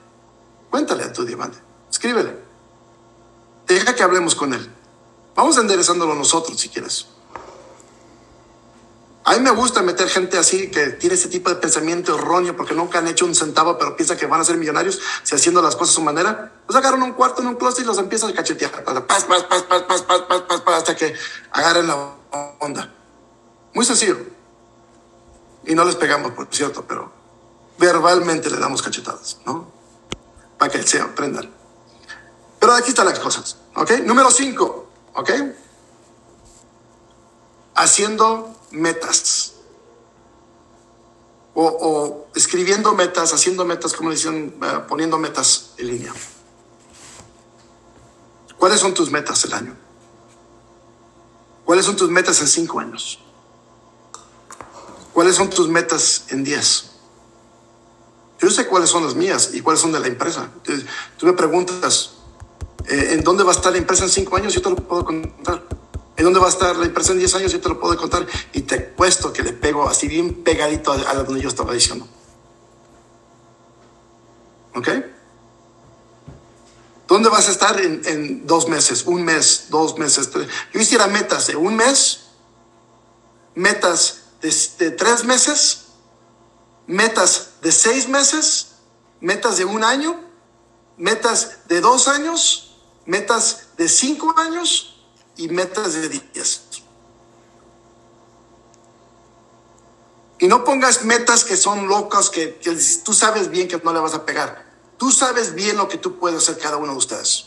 Cuéntale 0.70 1.04
a 1.04 1.12
tu 1.12 1.26
diamante. 1.26 1.58
Escríbele. 1.90 2.38
Deja 3.66 3.96
que 3.96 4.04
hablemos 4.04 4.36
con 4.36 4.54
él. 4.54 4.70
Vamos 5.34 5.58
enderezándolo 5.58 6.14
nosotros 6.14 6.60
si 6.60 6.70
quieres. 6.70 7.08
A 9.28 9.34
mí 9.34 9.40
me 9.40 9.50
gusta 9.50 9.82
meter 9.82 10.08
gente 10.08 10.38
así 10.38 10.70
que 10.70 10.92
tiene 10.92 11.16
ese 11.16 11.30
tipo 11.30 11.50
de 11.50 11.56
pensamiento 11.56 12.16
erróneo 12.16 12.56
porque 12.56 12.76
nunca 12.76 13.00
han 13.00 13.08
hecho 13.08 13.26
un 13.26 13.34
centavo, 13.34 13.76
pero 13.76 13.96
piensa 13.96 14.16
que 14.16 14.28
van 14.28 14.40
a 14.40 14.44
ser 14.44 14.56
millonarios 14.58 15.00
si 15.24 15.34
haciendo 15.34 15.64
las 15.64 15.76
cosas 15.76 15.94
a 15.94 15.96
su 15.96 16.04
manera. 16.04 16.62
Los 16.68 16.78
agarran 16.78 17.02
un 17.02 17.14
cuarto 17.14 17.42
en 17.42 17.48
un 17.48 17.56
closet 17.56 17.84
y 17.84 17.88
los 17.88 17.98
empiezan 17.98 18.30
a 18.30 18.34
cachetear. 18.36 18.84
Paz, 18.84 19.24
paz, 19.24 19.44
paz, 19.44 19.64
paz, 19.64 19.82
paz, 19.82 20.02
paz, 20.04 20.42
paz, 20.48 20.62
paz, 20.62 20.76
hasta 20.76 20.96
que 20.96 21.16
agarren 21.50 21.88
la 21.88 22.16
onda. 22.60 22.94
Muy 23.74 23.84
sencillo. 23.84 24.16
Y 25.66 25.74
no 25.74 25.86
les 25.86 25.96
pegamos, 25.96 26.32
por 26.34 26.48
cierto, 26.52 26.86
pero 26.88 27.12
verbalmente 27.80 28.52
le 28.52 28.58
damos 28.58 28.84
cachetadas, 28.84 29.40
¿no? 29.44 29.72
Para 30.60 30.72
que 30.72 30.84
se 30.84 31.02
aprendan. 31.02 31.52
Pero 32.60 32.74
aquí 32.74 32.90
están 32.90 33.08
las 33.08 33.18
cosas, 33.18 33.58
¿ok? 33.74 33.90
Número 34.04 34.30
cinco, 34.30 34.88
¿ok? 35.16 35.32
Haciendo 37.74 38.55
metas. 38.72 39.54
O, 41.54 42.28
escribiendo 42.36 42.94
metas, 42.94 43.34
haciendo 43.34 43.64
metas, 43.64 43.94
como 43.94 44.12
dicen, 44.12 44.58
eh, 44.62 44.80
poniendo 44.90 45.18
metas 45.18 45.72
en 45.78 45.88
línea. 45.88 46.14
¿Cuáles 48.58 48.80
son 48.80 48.94
tus 48.94 49.10
metas 49.10 49.46
el 49.46 49.54
año? 49.54 49.76
¿Cuáles 51.64 51.86
son 51.86 51.96
tus 51.96 52.10
metas 52.10 52.42
en 52.42 52.48
cinco 52.48 52.80
años? 52.80 53.20
¿Cuáles 55.14 55.36
son 55.36 55.50
tus 55.50 55.70
metas 55.70 56.26
en 56.30 56.44
diez? 56.44 56.92
Yo 58.40 58.50
sé 58.50 58.68
cuáles 58.68 58.90
son 58.90 59.06
las 59.06 59.16
mías 59.16 59.52
y 59.54 59.62
cuáles 59.62 59.82
son 59.82 59.92
de 59.92 60.00
la 60.00 60.08
empresa. 60.08 60.50
tú 61.18 61.26
me 61.26 61.34
preguntas, 61.34 62.16
eh, 62.86 63.14
¿en 63.14 63.24
dónde 63.24 63.44
va 63.44 63.52
a 63.52 63.56
estar 63.56 63.72
la 63.72 63.78
empresa 63.78 64.04
en 64.04 64.10
cinco 64.10 64.36
años? 64.36 64.54
Yo 64.54 64.62
te 64.62 64.70
lo 64.70 64.76
puedo 64.76 65.06
contar. 65.06 65.64
¿En 66.18 66.24
dónde 66.24 66.40
va 66.40 66.46
a 66.46 66.50
estar 66.50 66.76
la 66.78 66.86
empresa 66.86 67.12
en 67.12 67.20
10 67.20 67.36
años? 67.36 67.52
Yo 67.52 67.60
te 67.60 67.70
lo 67.70 67.80
puedo 67.80 67.98
contar 67.98 68.26
y 68.54 68.62
te 68.62 68.80
puesto 68.80 69.34
que 69.34 69.44
le 69.44 69.52
pego 69.52 69.88
así 69.88 70.08
bien 70.08 70.44
pegadito 70.44 70.94
a, 70.94 71.14
donde 71.16 71.42
yo 71.42 71.50
estaba 71.50 71.74
diciendo. 71.74 72.08
¿Ok? 74.76 74.88
¿Dónde 77.08 77.30
vas 77.30 77.48
a 77.50 77.52
estar 77.52 77.80
en, 77.80 78.48
dos 78.48 78.68
meses, 78.70 79.04
un 79.06 79.24
mes, 79.24 79.66
dos 79.70 79.98
meses? 79.98 80.30
Yo 80.74 80.80
hiciera 80.80 81.08
metas 81.08 81.48
de 81.48 81.56
un 81.56 81.76
mes, 81.76 82.22
metas 83.54 84.22
de, 84.42 84.92
tres 84.92 85.26
meses, 85.26 85.88
metas 86.88 87.52
de 87.62 87.72
seis 87.72 88.08
meses, 88.08 88.68
metas 89.20 89.58
de 89.58 89.66
un 89.66 89.84
año, 89.84 90.20
metas 90.98 91.68
de 91.68 91.82
dos 91.82 92.08
años, 92.08 92.78
metas 93.06 93.68
de 93.78 93.90
cinco 93.90 94.34
años 94.38 94.95
y 95.38 95.48
metas 95.50 95.94
de 95.94 96.10
10. 96.10 96.62
Y 100.40 100.48
no 100.48 100.64
pongas 100.64 101.04
metas 101.06 101.44
que 101.44 101.56
son 101.56 101.88
locas, 101.88 102.30
que, 102.30 102.60
tú 103.04 103.14
sabes 103.14 103.50
bien 103.50 103.68
que 103.68 103.78
no 103.78 103.94
le 103.94 104.00
vas 104.00 104.14
a 104.14 104.26
pegar. 104.26 104.66
Tú 104.98 105.12
sabes 105.12 105.56
bien 105.56 105.78
lo 105.78 105.88
que 105.88 105.98
tú 105.98 106.20
puedes 106.20 106.38
hacer 106.44 106.58
cada 106.58 106.78
uno 106.78 106.92
de 106.92 106.98
ustedes. 106.98 107.46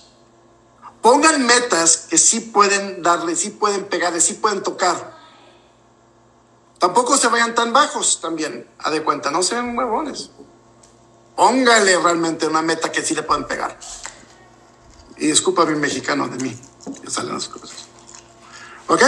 Pongan 1.02 1.47
metas 1.47 2.07
que 2.09 2.18
sí 2.18 2.40
pueden 2.40 3.02
darle, 3.02 3.37
sí 3.37 3.50
pueden 3.50 3.85
pegarle, 3.87 4.21
sí 4.21 4.35
pueden 4.35 4.62
tocar. 4.62 5.16
Tampoco 6.78 7.16
se 7.16 7.28
vayan 7.28 7.54
tan 7.54 7.73
bajos 7.73 8.21
también, 8.21 8.68
a 8.78 8.90
de 8.90 9.02
cuenta, 9.02 9.30
no 9.30 9.42
sean 9.42 9.76
huevones. 9.76 10.30
Póngale 11.37 11.99
realmente 11.99 12.47
una 12.47 12.62
meta 12.62 12.90
que 12.90 13.02
sí 13.02 13.14
le 13.14 13.23
pueden 13.23 13.47
pegar. 13.47 13.78
Y 15.18 15.26
disculpa 15.26 15.66
mi 15.66 15.75
mexicano 15.75 16.28
de 16.28 16.37
mí 16.38 16.56
que 17.02 17.10
salen 17.10 17.34
las 17.34 17.48
cosas. 17.48 17.87
¿Ok? 18.87 19.02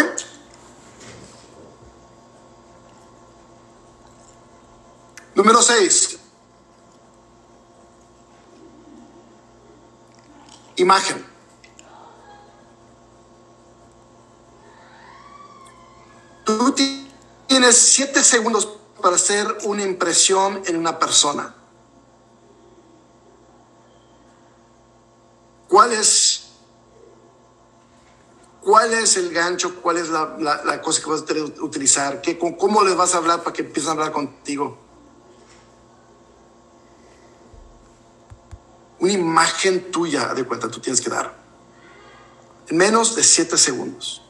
Número 5.34 5.62
6. 5.62 6.18
Imagen. 10.76 11.24
Tú 16.44 16.74
tienes 17.46 17.76
7 17.76 18.24
segundos 18.24 18.68
para 19.00 19.16
hacer 19.16 19.46
una 19.64 19.82
impresión 19.84 20.62
en 20.66 20.76
una 20.76 20.98
persona. 20.98 21.54
¿Cuál 25.70 25.92
es 25.92 26.48
¿Cuál 28.60 28.92
es 28.92 29.16
el 29.16 29.32
gancho? 29.32 29.80
¿Cuál 29.80 29.96
es 29.96 30.10
la, 30.10 30.82
cosa 30.82 31.00
que 31.00 31.08
vas 31.08 31.22
a 31.22 31.62
utilizar? 31.64 32.20
¿Qué, 32.20 32.38
¿Cómo 32.38 32.82
les 32.82 32.94
vas 32.94 33.14
a 33.14 33.18
hablar 33.18 33.42
para 33.42 33.54
que 33.54 33.62
empiecen 33.62 33.90
a 33.90 33.92
hablar 33.92 34.12
contigo? 34.12 34.78
Una 38.98 39.12
imagen 39.12 39.90
tuya, 39.90 40.34
de 40.34 40.44
cuenta, 40.44 40.68
tú 40.68 40.78
tienes 40.78 41.00
que 41.00 41.08
dar. 41.08 41.34
En 42.68 42.76
menos 42.76 43.16
de 43.16 43.22
siete 43.22 43.56
segundos. 43.56 44.22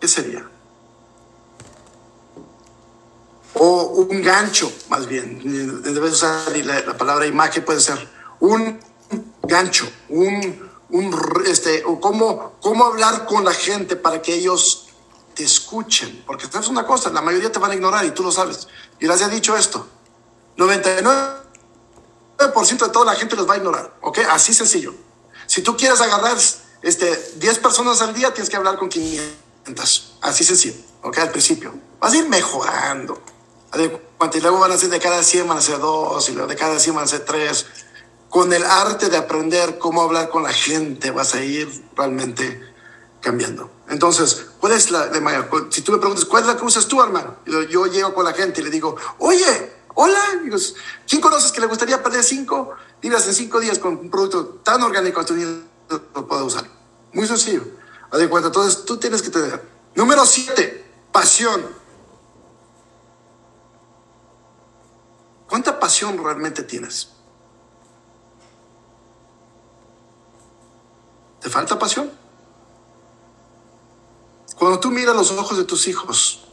¿Qué 0.00 0.08
sería? 0.08 0.48
O 3.52 3.82
un 4.08 4.22
gancho, 4.22 4.72
más 4.88 5.06
bien. 5.06 5.82
Debes 5.82 6.12
usar 6.12 6.56
la, 6.56 6.80
la 6.80 6.96
palabra 6.96 7.26
imagen, 7.26 7.62
puede 7.62 7.80
ser 7.80 8.08
un 8.40 8.87
gancho, 9.48 9.90
un 10.08 10.68
un, 10.90 11.44
este, 11.46 11.84
o 11.84 12.00
cómo, 12.00 12.54
cómo 12.60 12.86
hablar 12.86 13.26
con 13.26 13.44
la 13.44 13.52
gente 13.52 13.96
para 13.96 14.22
que 14.22 14.34
ellos 14.34 14.86
te 15.34 15.44
escuchen, 15.44 16.24
porque 16.26 16.46
sabes 16.46 16.68
una 16.68 16.86
cosa, 16.86 17.10
la 17.10 17.20
mayoría 17.20 17.52
te 17.52 17.58
van 17.58 17.70
a 17.70 17.74
ignorar 17.74 18.04
y 18.04 18.10
tú 18.10 18.22
lo 18.22 18.32
sabes. 18.32 18.68
Y 18.98 19.06
les 19.06 19.20
he 19.20 19.28
dicho 19.28 19.56
esto, 19.56 19.86
99% 20.56 22.78
de 22.78 22.88
toda 22.88 23.04
la 23.04 23.14
gente 23.14 23.36
los 23.36 23.48
va 23.48 23.54
a 23.54 23.58
ignorar, 23.58 23.96
¿ok? 24.00 24.18
Así 24.30 24.54
sencillo. 24.54 24.94
Si 25.46 25.62
tú 25.62 25.76
quieres 25.76 26.00
agarrar 26.00 26.36
este, 26.82 27.32
10 27.36 27.58
personas 27.58 28.00
al 28.02 28.14
día, 28.14 28.32
tienes 28.32 28.50
que 28.50 28.56
hablar 28.56 28.78
con 28.78 28.88
500. 28.88 30.18
Así 30.22 30.44
sencillo, 30.44 30.80
¿ok? 31.02 31.18
Al 31.18 31.30
principio. 31.30 31.74
Vas 32.00 32.12
a 32.12 32.16
ir 32.16 32.28
mejorando. 32.28 33.20
Y 33.74 34.40
luego 34.40 34.58
van 34.58 34.72
a 34.72 34.78
ser 34.78 34.88
de 34.88 34.98
cada 34.98 35.22
100 35.22 35.46
van 35.46 35.58
a 35.58 35.60
ser 35.60 35.78
dos, 35.78 36.28
y 36.28 36.32
luego 36.32 36.48
de 36.48 36.56
cada 36.56 36.80
100 36.80 36.96
van 36.96 37.04
a 37.04 37.06
ser 37.06 37.24
tres. 37.24 37.66
Con 38.28 38.52
el 38.52 38.64
arte 38.64 39.08
de 39.08 39.16
aprender 39.16 39.78
cómo 39.78 40.02
hablar 40.02 40.28
con 40.28 40.42
la 40.42 40.52
gente, 40.52 41.10
vas 41.10 41.34
a 41.34 41.42
ir 41.42 41.68
realmente 41.96 42.74
cambiando. 43.20 43.70
Entonces, 43.88 44.46
¿cuál 44.60 44.72
es 44.72 44.90
la 44.90 45.06
de 45.06 45.20
mayor? 45.20 45.68
Si 45.70 45.82
tú 45.82 45.92
me 45.92 45.98
preguntas, 45.98 46.24
¿cuál 46.24 46.42
es 46.42 46.48
la 46.48 46.56
que 46.56 46.64
usas 46.64 46.86
tú, 46.86 47.02
hermano? 47.02 47.36
Yo 47.46 47.86
llego 47.86 48.14
con 48.14 48.24
la 48.24 48.32
gente 48.34 48.60
y 48.60 48.64
le 48.64 48.70
digo, 48.70 48.96
oye, 49.18 49.72
hola, 49.94 50.20
¿quién 51.06 51.20
conoces 51.20 51.52
que 51.52 51.60
le 51.60 51.66
gustaría 51.66 52.02
perder 52.02 52.22
cinco 52.22 52.74
libras 53.00 53.26
en 53.26 53.34
cinco 53.34 53.60
días 53.60 53.78
con 53.78 53.96
un 53.96 54.10
producto 54.10 54.60
tan 54.62 54.82
orgánico 54.82 55.24
que 55.24 55.62
lo 56.14 56.28
puedo 56.28 56.44
usar? 56.44 56.64
Muy 57.12 57.26
sencillo. 57.26 57.62
Haz 58.10 58.20
de 58.20 58.28
cuenta, 58.28 58.48
entonces 58.48 58.84
tú 58.84 58.98
tienes 58.98 59.22
que 59.22 59.30
tener. 59.30 59.62
Número 59.94 60.24
siete, 60.24 60.84
pasión. 61.10 61.66
¿Cuánta 65.48 65.80
pasión 65.80 66.22
realmente 66.22 66.62
tienes? 66.62 67.08
¿Te 71.40 71.48
falta 71.48 71.78
pasión? 71.78 72.10
Cuando 74.56 74.80
tú 74.80 74.90
miras 74.90 75.14
los 75.14 75.30
ojos 75.32 75.56
de 75.56 75.64
tus 75.64 75.86
hijos, 75.86 76.44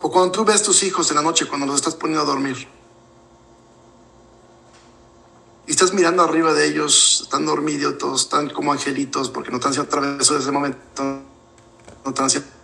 o 0.00 0.10
cuando 0.10 0.32
tú 0.32 0.44
ves 0.44 0.62
tus 0.62 0.82
hijos 0.82 1.10
en 1.10 1.16
la 1.16 1.22
noche 1.22 1.46
cuando 1.46 1.66
los 1.66 1.76
estás 1.76 1.94
poniendo 1.94 2.22
a 2.22 2.26
dormir, 2.26 2.68
y 5.66 5.70
estás 5.70 5.92
mirando 5.92 6.22
arriba 6.22 6.52
de 6.52 6.66
ellos, 6.66 7.20
están 7.22 7.46
dormidos, 7.46 7.96
todos 7.98 8.22
están 8.22 8.50
como 8.50 8.72
angelitos 8.72 9.30
porque 9.30 9.50
no 9.50 9.56
están 9.56 9.70
haciendo 9.70 9.90
traveso 9.90 10.34
de 10.34 10.40
ese 10.40 10.50
momento, 10.50 11.02
no 11.02 12.10
están 12.10 12.26
haciendo 12.26 12.60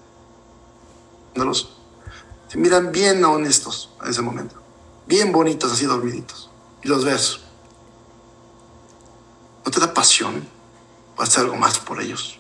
se 2.49 2.59
miran 2.59 2.93
bien 2.93 3.25
honestos 3.25 3.91
en 4.03 4.11
ese 4.11 4.23
momento, 4.23 4.57
bien 5.07 5.33
bonitos, 5.33 5.73
así 5.73 5.85
dormiditos, 5.85 6.51
y 6.83 6.89
los 6.89 7.05
ves. 7.05 7.41
¿No 9.65 9.71
te 9.71 9.81
da 9.81 9.93
pasión 9.93 10.49
hacer 11.19 11.45
algo 11.45 11.57
más 11.57 11.79
por 11.79 12.01
ellos? 12.01 12.39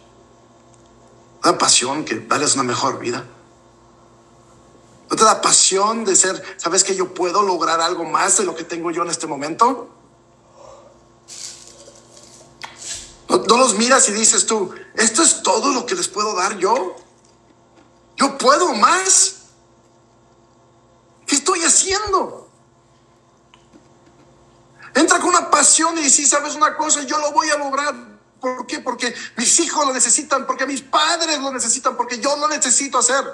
da 1.43 1.57
pasión 1.59 2.05
que 2.05 2.17
darles 2.17 2.55
una 2.55 2.65
mejor 2.65 2.99
vida? 2.99 3.25
¿No 5.09 5.17
te 5.17 5.25
da 5.25 5.41
pasión 5.41 6.05
de 6.05 6.17
ser, 6.17 6.43
sabes 6.57 6.83
que 6.83 6.97
yo 6.97 7.15
puedo 7.15 7.43
lograr 7.43 7.81
algo 7.81 8.05
más 8.05 8.39
de 8.39 8.45
lo 8.45 8.57
que 8.57 8.65
tengo 8.65 8.91
yo 8.91 9.03
en 9.03 9.11
este 9.11 9.27
momento? 9.27 9.89
¿No, 13.29 13.57
los 13.57 13.75
miras 13.75 14.09
y 14.09 14.13
dices 14.13 14.47
tú, 14.47 14.75
esto 14.95 15.23
es 15.23 15.43
todo 15.43 15.73
lo 15.73 15.87
que 15.87 15.95
les 15.95 16.09
puedo 16.09 16.35
dar 16.35 16.59
yo? 16.59 16.97
¿Yo 18.17 18.37
puedo 18.37 18.75
más? 18.75 19.37
¿Qué 21.27 21.37
estoy 21.37 21.61
haciendo? 21.61 22.49
Entra 24.95 25.21
con 25.21 25.29
una 25.29 25.51
pasión 25.51 25.97
y 25.99 26.03
dices, 26.03 26.29
sabes 26.29 26.55
una 26.57 26.77
cosa, 26.77 27.03
yo 27.03 27.19
lo 27.19 27.33
voy 27.33 27.49
a 27.51 27.59
lograr. 27.59 28.16
¿Por 28.41 28.67
qué? 28.67 28.81
Porque 28.81 29.15
mis 29.37 29.59
hijos 29.61 29.87
lo 29.87 29.93
necesitan, 29.93 30.47
porque 30.47 30.67
mis 30.67 30.83
padres 30.83 31.39
lo 31.39 31.53
necesitan, 31.53 31.97
porque 31.97 32.19
yo 32.19 32.37
lo 32.37 32.49
necesito 32.49 32.99
hacer. 32.99 33.25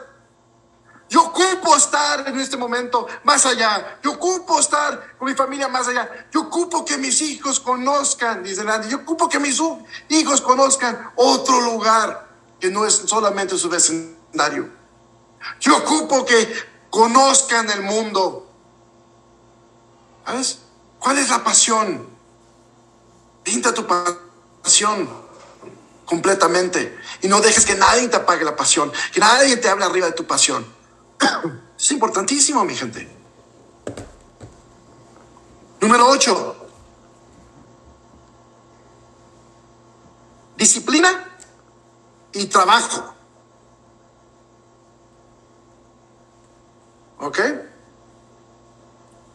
Yo 1.09 1.25
ocupo 1.25 1.77
estar 1.77 2.27
en 2.27 2.41
este 2.41 2.57
momento 2.57 3.07
más 3.25 3.45
allá. 3.45 3.99
Yo 4.03 4.13
ocupo 4.13 4.59
estar 4.59 5.19
con 5.19 5.29
mi 5.29 5.35
familia 5.35 5.69
más 5.69 5.87
allá. 5.89 6.09
Yo 6.33 6.43
ocupo 6.43 6.87
que 6.87 6.97
mis 6.97 7.21
hijos 7.21 7.61
conozcan, 7.61 8.43
dice 8.43 8.63
Andy. 8.63 8.89
Yo 8.89 8.99
ocupo 8.99 9.29
que 9.29 9.39
mis 9.39 9.61
hijos 10.09 10.41
conozcan 10.41 11.12
otro 11.17 11.61
lugar 11.61 12.31
que 12.59 12.71
no 12.71 12.87
es 12.87 12.95
solamente 12.95 13.59
su 13.59 13.69
vecindario. 13.69 14.71
Yo 15.61 15.77
ocupo 15.77 16.25
que 16.25 16.51
conozcan 16.88 17.69
el 17.69 17.83
mundo. 17.83 18.51
¿Sabes? 20.25 20.61
¿Cuál 20.99 21.19
es 21.19 21.29
la 21.29 21.45
pasión? 21.45 22.09
Pinta 23.43 23.75
tu 23.75 23.87
pasión 23.87 24.32
pasión 24.62 25.09
completamente. 26.05 26.98
Y 27.22 27.29
no 27.29 27.40
dejes 27.40 27.64
que 27.64 27.75
nadie 27.75 28.09
te 28.09 28.16
apague 28.16 28.44
la 28.44 28.57
pasión, 28.57 28.92
que 29.12 29.20
nadie 29.20 29.57
te 29.57 29.68
hable 29.68 29.85
arriba 29.85 30.07
de 30.07 30.12
tu 30.12 30.27
pasión. 30.27 30.64
Es 31.79 31.90
importantísimo, 31.90 32.64
mi 32.64 32.77
gente. 32.77 33.09
Número 35.81 36.07
8. 36.07 36.57
Disciplina 40.57 41.29
y 42.33 42.46
trabajo. 42.46 43.14
¿Ok? 47.18 47.40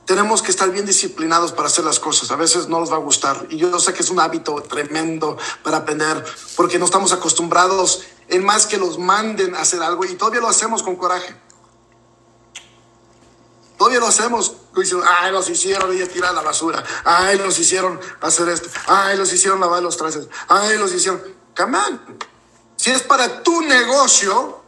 Tenemos 0.08 0.42
que 0.42 0.52
estar 0.52 0.72
bien 0.72 0.86
disciplinados 0.86 1.52
para 1.52 1.68
hacer 1.68 1.84
las 1.84 2.00
cosas. 2.00 2.32
A 2.32 2.38
veces 2.38 2.70
no 2.70 2.80
nos 2.80 2.90
va 2.90 2.96
a 2.96 3.00
gustar. 3.00 3.46
Y 3.50 3.58
yo 3.58 3.78
sé 3.78 3.94
que 3.94 4.02
es 4.02 4.10
un 4.10 4.22
hábito 4.22 4.56
tremendo 4.64 5.38
para 5.64 5.78
aprender, 5.78 6.24
porque 6.56 6.80
no 6.80 6.86
estamos 6.86 7.12
acostumbrados 7.12 8.04
en 8.30 8.46
más 8.46 8.66
que 8.66 8.78
los 8.78 8.98
manden 8.98 9.54
a 9.54 9.60
hacer 9.60 9.84
algo 9.84 10.06
y 10.06 10.16
todavía 10.16 10.40
lo 10.40 10.48
hacemos 10.48 10.82
con 10.82 10.96
coraje. 10.96 11.36
Todavía 13.78 14.00
lo 14.00 14.08
hacemos. 14.08 14.54
Ay, 15.06 15.32
los 15.34 15.50
hicieron 15.50 16.02
a 16.02 16.08
tirar 16.08 16.34
la 16.34 16.42
basura. 16.42 16.82
Ay, 17.04 17.38
los 17.38 17.60
hicieron 17.60 18.00
hacer 18.22 18.48
esto. 18.48 18.70
Ay, 18.88 19.18
los 19.18 19.32
hicieron 19.34 19.60
lavar 19.60 19.84
los 19.84 19.98
trastes. 19.98 20.30
Ay, 20.48 20.78
los 20.78 20.94
hicieron. 20.94 21.22
Come 21.56 21.78
on. 21.78 22.18
Si 22.78 22.92
es 22.92 23.04
para 23.04 23.44
tu 23.44 23.62
negocio, 23.62 24.62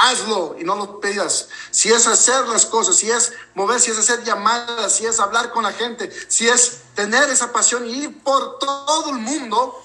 hazlo 0.00 0.56
y 0.58 0.64
no 0.64 0.76
lo 0.76 1.00
pidas. 1.00 1.48
Si 1.70 1.92
es 1.92 2.06
hacer 2.06 2.48
las 2.48 2.66
cosas, 2.66 2.96
si 2.96 3.10
es 3.10 3.32
mover, 3.54 3.80
si 3.80 3.90
es 3.90 3.98
hacer 3.98 4.24
llamadas, 4.24 4.94
si 4.96 5.06
es 5.06 5.20
hablar 5.20 5.52
con 5.52 5.62
la 5.64 5.72
gente, 5.72 6.10
si 6.28 6.48
es 6.48 6.82
tener 6.94 7.28
esa 7.30 7.52
pasión 7.52 7.86
y 7.86 8.04
ir 8.04 8.22
por 8.22 8.58
todo 8.58 9.10
el 9.10 9.18
mundo, 9.18 9.82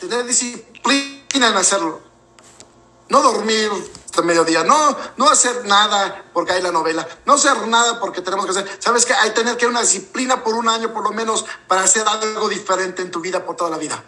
tener 0.00 0.24
disciplina 0.26 1.48
en 1.48 1.56
hacerlo. 1.56 2.00
No 3.08 3.22
dormir 3.22 3.70
hasta 4.04 4.22
mediodía, 4.22 4.64
no, 4.64 4.96
no 5.16 5.28
hacer 5.28 5.64
nada 5.64 6.24
porque 6.32 6.52
hay 6.52 6.62
la 6.62 6.72
novela, 6.72 7.06
no 7.24 7.34
hacer 7.34 7.68
nada 7.68 8.00
porque 8.00 8.20
tenemos 8.20 8.44
que 8.46 8.50
hacer. 8.50 8.78
Sabes 8.80 9.06
que 9.06 9.14
hay 9.14 9.30
que 9.30 9.36
tener 9.36 9.56
que 9.56 9.66
una 9.66 9.82
disciplina 9.82 10.42
por 10.42 10.54
un 10.54 10.68
año 10.68 10.92
por 10.92 11.04
lo 11.04 11.12
menos 11.12 11.44
para 11.68 11.82
hacer 11.82 12.06
algo 12.08 12.48
diferente 12.48 13.02
en 13.02 13.12
tu 13.12 13.20
vida 13.20 13.44
por 13.44 13.54
toda 13.54 13.70
la 13.70 13.78
vida. 13.78 14.02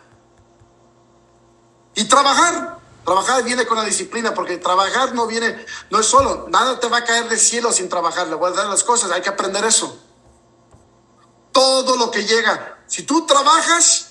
Y 1.95 2.05
trabajar, 2.07 2.79
Trabajar 3.09 3.43
viene 3.43 3.67
con 3.67 3.79
la 3.79 3.85
disciplina, 3.85 4.35
porque 4.35 4.59
trabajar 4.59 5.15
no 5.15 5.27
viene, 5.27 5.65
no 5.89 5.99
es 5.99 6.05
solo, 6.05 6.45
nada 6.51 6.79
te 6.79 6.89
va 6.89 6.99
a 6.99 7.05
caer 7.05 7.27
del 7.27 7.39
cielo 7.39 7.73
sin 7.73 7.89
trabajar, 7.89 8.29
le 8.29 8.35
voy 8.35 8.53
a 8.53 8.55
dar 8.55 8.67
las 8.67 8.85
cosas, 8.85 9.11
hay 9.11 9.23
que 9.23 9.31
aprender 9.31 9.65
eso. 9.65 9.99
Todo 11.51 11.97
lo 11.97 12.11
que 12.11 12.27
llega, 12.27 12.83
si 12.87 13.05
tú 13.05 13.25
trabajas, 13.25 14.11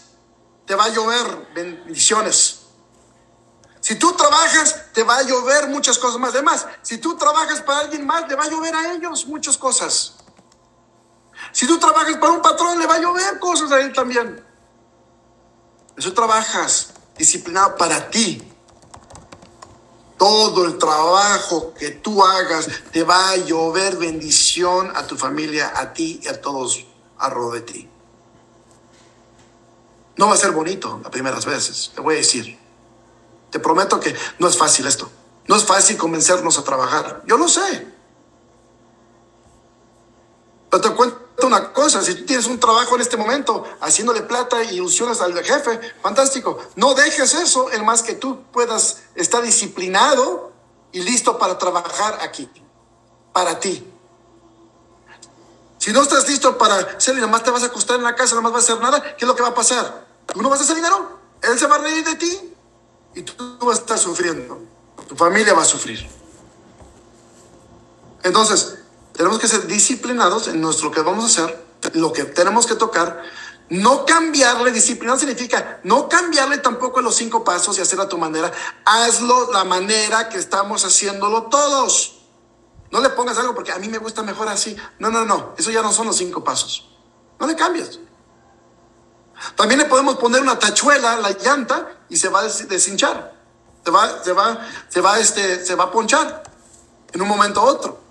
te 0.65 0.73
va 0.73 0.85
a 0.85 0.89
llover 0.89 1.47
bendiciones. 1.53 2.61
Si 3.81 3.99
tú 3.99 4.13
trabajas, 4.13 4.91
te 4.93 5.03
va 5.03 5.17
a 5.17 5.21
llover 5.21 5.67
muchas 5.67 5.99
cosas 5.99 6.19
más. 6.19 6.31
Además, 6.33 6.65
si 6.81 6.97
tú 6.97 7.15
trabajas 7.15 7.61
para 7.61 7.81
alguien 7.81 8.03
más, 8.03 8.27
le 8.27 8.33
va 8.33 8.45
a 8.45 8.49
llover 8.49 8.75
a 8.75 8.93
ellos 8.93 9.27
muchas 9.27 9.59
cosas. 9.59 10.15
Si 11.51 11.67
tú 11.67 11.77
trabajas 11.77 12.17
para 12.17 12.31
un 12.31 12.41
patrón, 12.41 12.79
le 12.79 12.87
va 12.87 12.95
a 12.95 12.99
llover 12.99 13.37
cosas 13.37 13.71
a 13.71 13.79
él 13.79 13.93
también. 13.93 14.43
Eso 15.95 16.11
trabajas 16.13 16.95
disciplinado 17.15 17.75
para 17.75 18.09
ti, 18.09 18.56
todo 20.17 20.65
el 20.65 20.77
trabajo 20.77 21.73
que 21.73 21.91
tú 21.91 22.23
hagas 22.23 22.67
te 22.91 23.03
va 23.03 23.29
a 23.29 23.37
llover 23.37 23.97
bendición 23.97 24.91
a 24.95 25.05
tu 25.05 25.15
familia, 25.15 25.73
a 25.75 25.93
ti 25.93 26.19
y 26.23 26.27
a 26.27 26.41
todos 26.41 26.85
alrededor 27.17 27.53
de 27.53 27.61
ti. 27.61 27.89
No 30.15 30.27
va 30.27 30.33
a 30.33 30.37
ser 30.37 30.51
bonito 30.51 30.99
las 31.01 31.11
primeras 31.11 31.45
veces, 31.45 31.91
te 31.93 32.01
voy 32.01 32.15
a 32.15 32.17
decir. 32.17 32.57
Te 33.51 33.59
prometo 33.59 33.99
que 33.99 34.15
no 34.39 34.47
es 34.47 34.57
fácil 34.57 34.87
esto. 34.87 35.09
No 35.47 35.55
es 35.55 35.63
fácil 35.63 35.97
convencernos 35.97 36.57
a 36.57 36.63
trabajar. 36.63 37.23
Yo 37.25 37.37
lo 37.37 37.47
sé. 37.47 37.87
Pero 40.69 40.81
te 40.81 40.89
cuento 40.89 41.26
una 41.45 41.71
cosa, 41.71 42.01
si 42.01 42.15
tú 42.15 42.25
tienes 42.25 42.47
un 42.47 42.59
trabajo 42.59 42.95
en 42.95 43.01
este 43.01 43.15
momento 43.15 43.63
haciéndole 43.81 44.21
plata 44.23 44.63
y 44.63 44.75
ilusiones 44.75 45.21
al 45.21 45.33
jefe, 45.43 45.79
fantástico. 46.01 46.57
No 46.75 46.95
dejes 46.95 47.33
eso, 47.35 47.69
el 47.71 47.83
más 47.83 48.01
que 48.01 48.15
tú 48.15 48.43
puedas 48.51 49.03
estar 49.15 49.43
disciplinado 49.43 50.51
y 50.91 51.01
listo 51.01 51.37
para 51.37 51.57
trabajar 51.57 52.19
aquí, 52.21 52.49
para 53.33 53.59
ti. 53.59 53.85
Si 55.77 55.91
no 55.93 56.01
estás 56.01 56.27
listo 56.27 56.57
para 56.57 56.75
hacer 56.75 57.17
y 57.17 57.21
más 57.21 57.43
te 57.43 57.51
vas 57.51 57.63
a 57.63 57.67
acostar 57.67 57.97
en 57.97 58.03
la 58.03 58.15
casa, 58.15 58.35
no 58.35 58.41
más 58.41 58.51
vas 58.51 58.69
a 58.69 58.73
hacer 58.73 58.83
nada, 58.83 59.01
¿qué 59.01 59.25
es 59.25 59.27
lo 59.27 59.35
que 59.35 59.43
va 59.43 59.49
a 59.49 59.53
pasar? 59.53 60.07
¿Tú 60.25 60.41
no 60.41 60.49
vas 60.49 60.59
a 60.59 60.63
hacer 60.63 60.75
dinero? 60.75 61.19
Él 61.41 61.57
se 61.59 61.67
va 61.67 61.75
a 61.75 61.79
reír 61.79 62.03
de 62.03 62.15
ti 62.15 62.53
y 63.13 63.21
tú 63.21 63.57
vas 63.61 63.77
a 63.77 63.81
estar 63.81 63.99
sufriendo. 63.99 64.59
tu 65.07 65.15
familia 65.15 65.53
va 65.53 65.61
a 65.61 65.65
sufrir. 65.65 66.09
Entonces, 68.23 68.79
tenemos 69.17 69.39
que 69.39 69.47
ser 69.47 69.65
disciplinados 69.65 70.47
en 70.47 70.61
nuestro 70.61 70.91
que 70.91 71.01
vamos 71.01 71.23
a 71.23 71.27
hacer, 71.27 71.65
lo 71.93 72.13
que 72.13 72.23
tenemos 72.23 72.67
que 72.67 72.75
tocar. 72.75 73.23
No 73.69 74.05
cambiarle, 74.05 74.71
disciplina 74.71 75.17
significa 75.17 75.81
no 75.83 76.07
cambiarle 76.07 76.59
tampoco 76.59 77.01
los 77.01 77.15
cinco 77.15 77.43
pasos 77.43 77.77
y 77.77 77.81
hacerlo 77.81 78.03
a 78.05 78.09
tu 78.09 78.17
manera. 78.17 78.49
Hazlo 78.85 79.51
la 79.51 79.65
manera 79.65 80.29
que 80.29 80.37
estamos 80.37 80.85
haciéndolo 80.85 81.43
todos. 81.43 82.19
No 82.91 83.01
le 83.01 83.09
pongas 83.09 83.37
algo 83.39 83.53
porque 83.53 83.73
a 83.73 83.79
mí 83.79 83.89
me 83.89 83.97
gusta 83.97 84.23
mejor 84.23 84.47
así. 84.47 84.77
No, 84.99 85.09
no, 85.09 85.25
no. 85.25 85.53
Eso 85.57 85.71
ya 85.71 85.81
no 85.81 85.91
son 85.91 86.07
los 86.07 86.15
cinco 86.15 86.43
pasos. 86.43 86.87
No 87.39 87.47
le 87.47 87.55
cambies. 87.55 87.99
También 89.55 89.79
le 89.79 89.85
podemos 89.85 90.15
poner 90.17 90.41
una 90.41 90.57
tachuela 90.57 91.13
a 91.13 91.17
la 91.17 91.31
llanta 91.31 91.89
y 92.07 92.17
se 92.17 92.29
va 92.29 92.41
a 92.41 92.43
deshinchar. 92.43 93.33
Se 93.83 93.91
va, 93.91 94.23
se 94.23 94.31
va, 94.31 94.67
se 94.87 95.01
va, 95.01 95.19
este, 95.19 95.65
se 95.65 95.75
va 95.75 95.85
a 95.85 95.91
ponchar 95.91 96.43
en 97.11 97.21
un 97.21 97.27
momento 97.27 97.63
u 97.63 97.65
otro. 97.65 98.06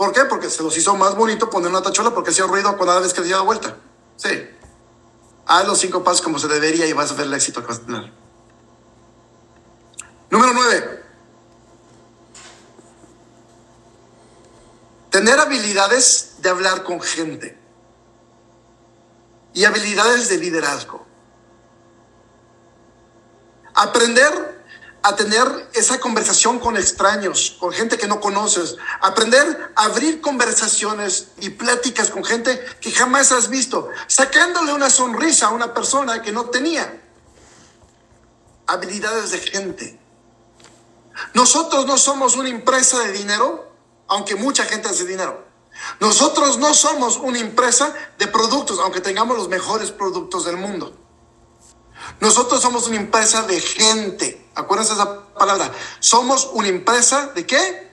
¿Por 0.00 0.12
qué? 0.12 0.24
Porque 0.24 0.48
se 0.48 0.62
los 0.62 0.74
hizo 0.78 0.96
más 0.96 1.14
bonito 1.14 1.50
poner 1.50 1.68
una 1.68 1.82
tachuela 1.82 2.14
porque 2.14 2.30
hacía 2.30 2.46
ruido 2.46 2.74
cada 2.78 3.00
vez 3.00 3.12
que 3.12 3.20
le 3.20 3.38
vuelta. 3.40 3.76
Sí. 4.16 4.48
Haz 5.44 5.66
los 5.66 5.78
cinco 5.78 6.02
pasos 6.02 6.22
como 6.22 6.38
se 6.38 6.48
debería 6.48 6.86
y 6.86 6.94
vas 6.94 7.10
a 7.10 7.14
ver 7.16 7.26
el 7.26 7.34
éxito 7.34 7.60
que 7.60 7.66
vas 7.66 7.80
a 7.80 7.84
tener. 7.84 8.10
Número 10.30 10.54
nueve. 10.54 11.04
Tener 15.10 15.38
habilidades 15.38 16.36
de 16.38 16.48
hablar 16.48 16.82
con 16.82 17.02
gente 17.02 17.60
y 19.52 19.66
habilidades 19.66 20.30
de 20.30 20.38
liderazgo. 20.38 21.04
Aprender 23.74 24.59
a 25.02 25.16
tener 25.16 25.70
esa 25.72 25.98
conversación 25.98 26.58
con 26.58 26.76
extraños, 26.76 27.56
con 27.58 27.72
gente 27.72 27.96
que 27.96 28.06
no 28.06 28.20
conoces, 28.20 28.76
aprender 29.00 29.72
a 29.74 29.84
abrir 29.84 30.20
conversaciones 30.20 31.28
y 31.40 31.50
pláticas 31.50 32.10
con 32.10 32.24
gente 32.24 32.62
que 32.80 32.92
jamás 32.92 33.32
has 33.32 33.48
visto, 33.48 33.88
sacándole 34.06 34.72
una 34.72 34.90
sonrisa 34.90 35.46
a 35.46 35.50
una 35.50 35.72
persona 35.72 36.20
que 36.22 36.32
no 36.32 36.46
tenía. 36.46 37.02
Habilidades 38.66 39.30
de 39.30 39.38
gente. 39.38 40.00
Nosotros 41.34 41.86
no 41.86 41.96
somos 41.96 42.36
una 42.36 42.50
empresa 42.50 42.98
de 43.00 43.12
dinero, 43.12 43.72
aunque 44.06 44.36
mucha 44.36 44.64
gente 44.64 44.88
hace 44.88 45.06
dinero. 45.06 45.46
Nosotros 45.98 46.58
no 46.58 46.74
somos 46.74 47.16
una 47.16 47.38
empresa 47.38 47.94
de 48.18 48.26
productos, 48.26 48.78
aunque 48.80 49.00
tengamos 49.00 49.36
los 49.36 49.48
mejores 49.48 49.90
productos 49.90 50.44
del 50.44 50.56
mundo. 50.56 50.99
Nosotros 52.20 52.60
somos 52.60 52.86
una 52.86 52.96
empresa 52.96 53.42
de 53.42 53.60
gente. 53.60 54.48
Acuérdense 54.54 54.94
esa 54.94 55.28
palabra. 55.34 55.72
Somos 56.00 56.50
una 56.52 56.68
empresa 56.68 57.28
de 57.34 57.46
qué? 57.46 57.90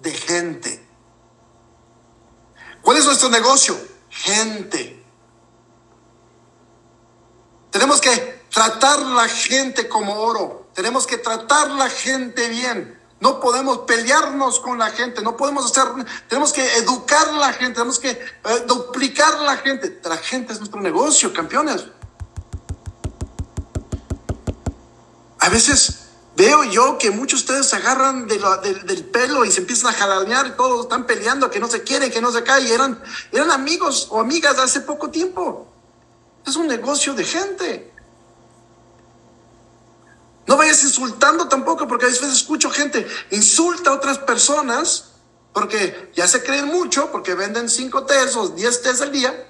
De 0.00 0.12
gente. 0.12 0.86
¿Cuál 2.82 2.98
es 2.98 3.04
nuestro 3.04 3.28
negocio? 3.28 3.76
Gente. 4.08 5.04
Tenemos 7.70 8.00
que 8.00 8.44
tratar 8.50 9.00
la 9.00 9.28
gente 9.28 9.88
como 9.88 10.14
oro. 10.14 10.68
Tenemos 10.72 11.06
que 11.06 11.18
tratar 11.18 11.70
la 11.70 11.90
gente 11.90 12.48
bien. 12.48 12.96
No 13.18 13.40
podemos 13.40 13.78
pelearnos 13.78 14.60
con 14.60 14.78
la 14.78 14.90
gente, 14.90 15.22
no 15.22 15.36
podemos 15.36 15.64
hacer, 15.64 15.84
tenemos 16.28 16.52
que 16.52 16.76
educar 16.76 17.32
la 17.32 17.52
gente, 17.54 17.72
tenemos 17.72 17.98
que 17.98 18.10
eh, 18.10 18.64
duplicar 18.66 19.40
la 19.40 19.56
gente. 19.56 20.00
La 20.04 20.18
gente 20.18 20.52
es 20.52 20.58
nuestro 20.58 20.80
negocio, 20.80 21.32
campeones. 21.32 21.86
A 25.46 25.48
veces 25.48 26.08
veo 26.34 26.64
yo 26.64 26.98
que 26.98 27.12
muchos 27.12 27.46
de 27.46 27.52
ustedes 27.52 27.68
se 27.68 27.76
agarran 27.76 28.26
del 28.26 29.04
pelo 29.04 29.44
y 29.44 29.52
se 29.52 29.60
empiezan 29.60 29.94
a 29.94 29.96
jalanear 29.96 30.56
todos 30.56 30.80
están 30.80 31.06
peleando, 31.06 31.48
que 31.52 31.60
no 31.60 31.68
se 31.68 31.84
quieren, 31.84 32.10
que 32.10 32.20
no 32.20 32.32
se 32.32 32.42
caen. 32.42 32.66
Eran, 32.66 33.00
eran 33.30 33.52
amigos 33.52 34.08
o 34.10 34.18
amigas 34.18 34.58
hace 34.58 34.80
poco 34.80 35.08
tiempo. 35.08 35.72
Es 36.44 36.56
un 36.56 36.66
negocio 36.66 37.14
de 37.14 37.22
gente. 37.22 37.94
No 40.48 40.56
vayas 40.56 40.82
insultando 40.82 41.46
tampoco, 41.46 41.86
porque 41.86 42.06
a 42.06 42.08
veces 42.08 42.32
escucho 42.32 42.68
gente 42.68 43.06
insulta 43.30 43.90
a 43.90 43.94
otras 43.94 44.18
personas 44.18 45.12
porque 45.52 46.10
ya 46.16 46.26
se 46.26 46.42
creen 46.42 46.66
mucho, 46.66 47.12
porque 47.12 47.36
venden 47.36 47.68
cinco 47.68 48.04
tés 48.04 48.34
o 48.34 48.48
diez 48.48 48.82
tés 48.82 49.00
al 49.00 49.12
día 49.12 49.46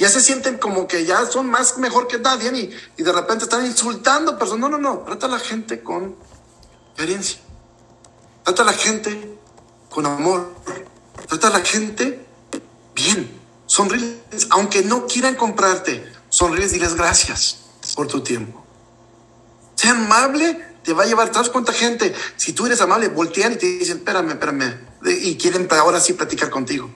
ya 0.00 0.08
se 0.08 0.22
sienten 0.22 0.56
como 0.56 0.88
que 0.88 1.04
ya 1.04 1.26
son 1.26 1.50
más 1.50 1.76
mejor 1.76 2.08
que 2.08 2.18
nadie 2.18 2.72
y, 2.96 3.02
de 3.02 3.12
repente 3.12 3.44
están 3.44 3.66
insultando 3.66 4.38
personas. 4.38 4.70
No, 4.70 4.78
no, 4.78 4.78
no, 4.78 5.00
trata 5.00 5.26
a 5.26 5.28
la 5.28 5.38
gente 5.38 5.82
con 5.82 6.16
experiencia. 6.88 7.38
Trata 8.42 8.62
a 8.62 8.64
la 8.64 8.72
gente 8.72 9.38
con 9.90 10.06
amor. 10.06 10.54
Trata 11.28 11.48
a 11.48 11.50
la 11.50 11.60
gente 11.60 12.24
bien. 12.94 13.30
Sonríes, 13.66 14.46
aunque 14.48 14.82
no 14.82 15.06
quieran 15.06 15.34
comprarte, 15.34 16.10
sonríes, 16.30 16.72
diles 16.72 16.94
gracias 16.94 17.58
por 17.94 18.06
tu 18.06 18.22
tiempo. 18.22 18.64
Sea 19.74 19.90
amable, 19.90 20.66
te 20.82 20.94
va 20.94 21.02
a 21.02 21.06
llevar. 21.06 21.30
¿Sabes 21.30 21.50
cuánta 21.50 21.74
gente? 21.74 22.14
Si 22.36 22.54
tú 22.54 22.64
eres 22.64 22.80
amable, 22.80 23.08
voltean 23.08 23.52
y 23.52 23.56
te 23.56 23.66
dicen, 23.66 23.98
espérame, 23.98 24.30
espérame. 24.30 24.78
Y 25.04 25.36
quieren 25.36 25.68
ahora 25.72 26.00
sí 26.00 26.14
platicar 26.14 26.48
contigo. 26.48 26.90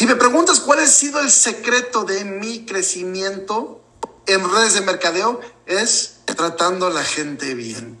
Si 0.00 0.06
me 0.06 0.16
preguntas 0.16 0.60
cuál 0.60 0.78
ha 0.78 0.86
sido 0.86 1.20
el 1.20 1.30
secreto 1.30 2.04
de 2.04 2.24
mi 2.24 2.64
crecimiento 2.64 3.82
en 4.26 4.50
redes 4.50 4.72
de 4.72 4.80
mercadeo, 4.80 5.42
es 5.66 6.20
tratando 6.24 6.86
a 6.86 6.90
la 6.90 7.04
gente 7.04 7.52
bien. 7.52 8.00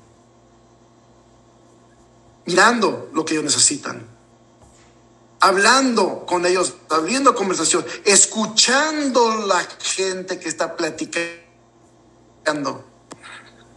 Mirando 2.46 3.10
lo 3.12 3.26
que 3.26 3.34
ellos 3.34 3.44
necesitan. 3.44 4.08
Hablando 5.40 6.24
con 6.24 6.46
ellos, 6.46 6.72
abriendo 6.88 7.34
conversación, 7.34 7.84
escuchando 8.06 9.36
la 9.46 9.62
gente 9.78 10.38
que 10.38 10.48
está 10.48 10.78
platicando. 10.78 11.30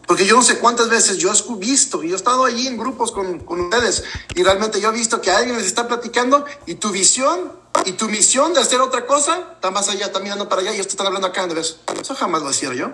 Porque 0.08 0.26
yo 0.26 0.36
no 0.36 0.42
sé 0.42 0.60
cuántas 0.60 0.90
veces 0.90 1.18
yo 1.18 1.32
he 1.32 1.56
visto 1.56 2.04
y 2.04 2.12
he 2.12 2.16
estado 2.16 2.46
allí 2.46 2.68
en 2.68 2.78
grupos 2.78 3.12
con, 3.12 3.40
con 3.40 3.62
ustedes 3.62 4.04
y 4.36 4.44
realmente 4.44 4.82
yo 4.82 4.90
he 4.90 4.94
visto 4.94 5.22
que 5.22 5.32
alguien 5.32 5.58
les 5.58 5.66
está 5.66 5.88
platicando 5.88 6.46
y 6.66 6.76
tu 6.76 6.90
visión 6.92 7.54
y 7.86 7.94
tu 7.94 8.08
misión 8.08 8.54
de 8.54 8.60
hacer 8.60 8.82
otra 8.82 9.06
cosa 9.06 9.54
está 9.54 9.72
más 9.72 9.90
allá, 9.90 10.08
está 10.08 10.20
mirando 10.20 10.50
para 10.50 10.62
allá 10.62 10.76
y 10.76 10.80
esto 10.80 10.92
está 10.92 11.06
hablando 11.06 11.28
acá, 11.28 11.44
Andrés. 11.44 11.80
Eso 12.00 12.16
jamás 12.16 12.42
lo 12.42 12.50
hacía 12.50 12.74
yo. 12.74 12.92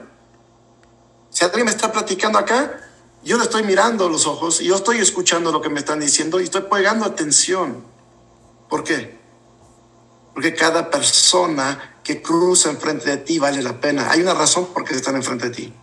Si 1.30 1.44
alguien 1.44 1.66
me 1.66 1.72
está 1.72 1.92
platicando 1.92 2.40
acá, 2.40 2.80
yo 3.24 3.38
le 3.38 3.44
estoy 3.44 3.64
mirando 3.64 4.08
los 4.10 4.26
ojos 4.26 4.62
y 4.62 4.66
yo 4.66 4.76
estoy 4.76 5.00
escuchando 5.00 5.52
lo 5.52 5.62
que 5.62 5.70
me 5.70 5.80
están 5.80 6.00
diciendo 6.00 6.40
y 6.40 6.46
estoy 6.46 6.62
pegando 6.62 7.06
atención. 7.06 7.84
¿Por 8.70 8.84
qué? 8.84 9.20
Porque 10.34 10.56
cada 10.56 10.90
persona 10.90 12.00
que 12.04 12.22
cruza 12.22 12.70
enfrente 12.70 13.10
de 13.10 13.18
ti 13.18 13.40
vale 13.40 13.62
la 13.62 13.80
pena. 13.80 14.10
Hay 14.10 14.22
una 14.22 14.34
razón 14.34 14.68
por 14.68 14.86
qué 14.86 14.96
están 14.96 15.16
enfrente 15.16 15.50
de 15.50 15.56
ti. 15.56 15.74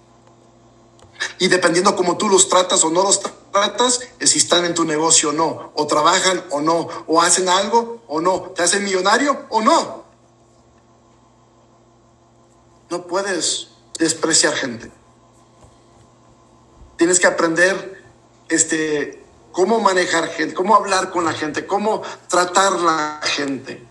Y 1.38 1.49
dependiendo 1.49 1.94
cómo 1.96 2.16
tú 2.16 2.29
los 2.29 2.49
tratas 2.49 2.83
o 2.85 2.90
no 2.90 3.03
los 3.03 3.20
tratas, 3.53 4.01
es 4.18 4.31
si 4.31 4.38
están 4.38 4.64
en 4.64 4.75
tu 4.75 4.85
negocio 4.85 5.31
o 5.31 5.33
no, 5.33 5.72
o 5.75 5.87
trabajan 5.87 6.42
o 6.51 6.61
no, 6.61 6.88
o 7.07 7.20
hacen 7.20 7.49
algo 7.49 8.03
o 8.09 8.20
no, 8.20 8.53
te 8.55 8.62
hacen 8.62 8.85
millonario 8.85 9.46
o 9.51 9.61
no. 9.61 10.05
No 12.88 13.07
puedes 13.07 13.68
despreciar 13.99 14.55
gente. 14.55 14.90
Tienes 16.96 17.20
que 17.20 17.27
aprender 17.27 18.05
este, 18.49 19.25
cómo 19.53 19.81
manejar 19.81 20.29
gente, 20.29 20.55
cómo 20.55 20.75
hablar 20.75 21.11
con 21.11 21.25
la 21.25 21.33
gente, 21.33 21.66
cómo 21.66 22.03
tratar 22.29 22.72
la 22.72 23.20
gente, 23.22 23.83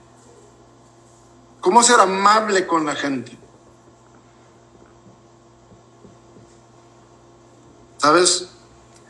cómo 1.62 1.84
ser 1.84 2.00
amable 2.00 2.66
con 2.66 2.86
la 2.86 2.96
gente. 2.96 3.38
¿Sabes? 8.06 8.50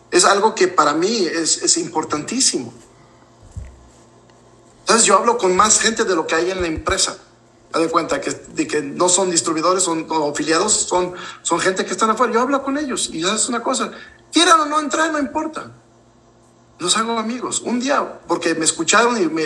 Es 0.09 0.23
algo 0.23 0.55
que 0.55 0.69
para 0.69 0.93
mí 0.93 1.27
es, 1.27 1.75
importantísimo. 1.75 2.73
Entonces 4.79 5.05
yo 5.05 5.17
hablo 5.17 5.37
con 5.37 5.53
más 5.53 5.81
gente 5.81 6.05
de 6.05 6.15
lo 6.15 6.25
que 6.25 6.35
hay 6.35 6.49
en 6.49 6.61
la 6.61 6.67
empresa. 6.67 7.17
Te 7.73 7.79
de 7.81 7.89
cuenta 7.89 8.21
que, 8.21 8.31
de 8.31 8.65
que 8.65 8.81
no 8.81 9.09
son 9.09 9.29
distribuidores 9.29 9.83
son, 9.83 10.07
o 10.09 10.31
afiliados, 10.31 10.71
son, 10.87 11.13
gente 11.59 11.83
que 11.83 11.91
están 11.91 12.09
afuera. 12.09 12.31
Yo 12.31 12.39
hablo 12.39 12.63
con 12.63 12.77
ellos 12.77 13.09
y 13.11 13.21
es 13.25 13.49
una 13.49 13.61
cosa. 13.61 13.91
Quieran 14.31 14.61
o 14.61 14.65
no 14.65 14.79
entrar, 14.79 15.11
no 15.11 15.19
importa. 15.19 15.73
Los 16.79 16.95
hago 16.95 17.19
amigos. 17.19 17.59
Un 17.65 17.81
día, 17.81 18.21
porque 18.29 18.55
me 18.55 18.63
escucharon 18.63 19.21
y 19.21 19.27
me, 19.27 19.43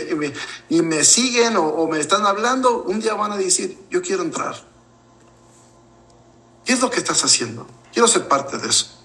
y 0.70 0.82
me, 0.84 1.04
siguen 1.04 1.58
o, 1.58 1.64
o, 1.64 1.88
me 1.88 2.00
están 2.00 2.24
hablando, 2.28 2.84
un 2.84 3.00
día 3.00 3.16
van 3.16 3.32
a 3.32 3.38
decir, 3.38 3.80
yo 3.90 4.04
quiero 4.04 4.22
entrar. 4.22 4.64
¿Qué 6.64 6.74
es 6.74 6.82
lo 6.82 6.92
que 6.92 6.98
estás 6.98 7.26
haciendo? 7.26 7.66
Quiero 7.92 8.08
ser 8.08 8.28
parte 8.28 8.60
de 8.60 8.68
eso. 8.68 8.99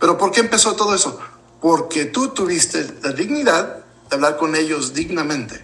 Pero 0.00 0.16
¿por 0.16 0.32
qué 0.32 0.40
empezó 0.40 0.74
todo 0.74 0.94
eso? 0.94 1.20
Porque 1.60 2.06
tú 2.06 2.30
tuviste 2.30 2.86
la 3.02 3.12
dignidad 3.12 3.84
de 4.08 4.16
hablar 4.16 4.38
con 4.38 4.56
ellos 4.56 4.94
dignamente. 4.94 5.60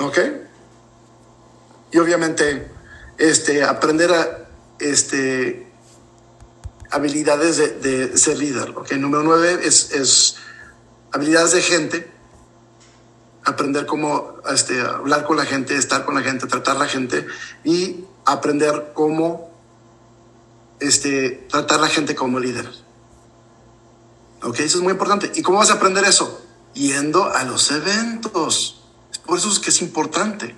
¿Ok? 0.00 0.18
Y 1.92 1.98
obviamente, 1.98 2.70
este, 3.16 3.62
aprender 3.62 4.12
a 4.12 4.48
este, 4.80 5.70
habilidades 6.90 7.80
de, 7.82 8.16
ser 8.18 8.38
líder. 8.38 8.70
¿okay? 8.76 8.98
Número 8.98 9.22
nueve 9.22 9.60
es, 9.62 9.92
es 9.92 10.36
habilidades 11.12 11.52
de 11.52 11.62
gente, 11.62 12.10
aprender 13.44 13.86
cómo 13.86 14.36
este, 14.52 14.80
hablar 14.80 15.24
con 15.24 15.36
la 15.36 15.44
gente, 15.44 15.76
estar 15.76 16.04
con 16.04 16.16
la 16.16 16.22
gente, 16.22 16.46
tratar 16.46 16.76
a 16.76 16.80
la 16.80 16.86
gente 16.86 17.26
y 17.64 18.04
aprender 18.24 18.92
cómo 18.94 19.47
este, 20.80 21.46
tratar 21.50 21.78
a 21.78 21.82
la 21.82 21.88
gente 21.88 22.14
como 22.14 22.40
líder. 22.40 22.68
¿Ok? 24.42 24.60
Eso 24.60 24.78
es 24.78 24.82
muy 24.82 24.92
importante. 24.92 25.32
¿Y 25.34 25.42
cómo 25.42 25.58
vas 25.58 25.70
a 25.70 25.74
aprender 25.74 26.04
eso? 26.04 26.44
Yendo 26.74 27.24
a 27.24 27.44
los 27.44 27.70
eventos. 27.70 28.82
Por 29.26 29.38
eso 29.38 29.50
es 29.50 29.58
que 29.58 29.70
es 29.70 29.82
importante 29.82 30.54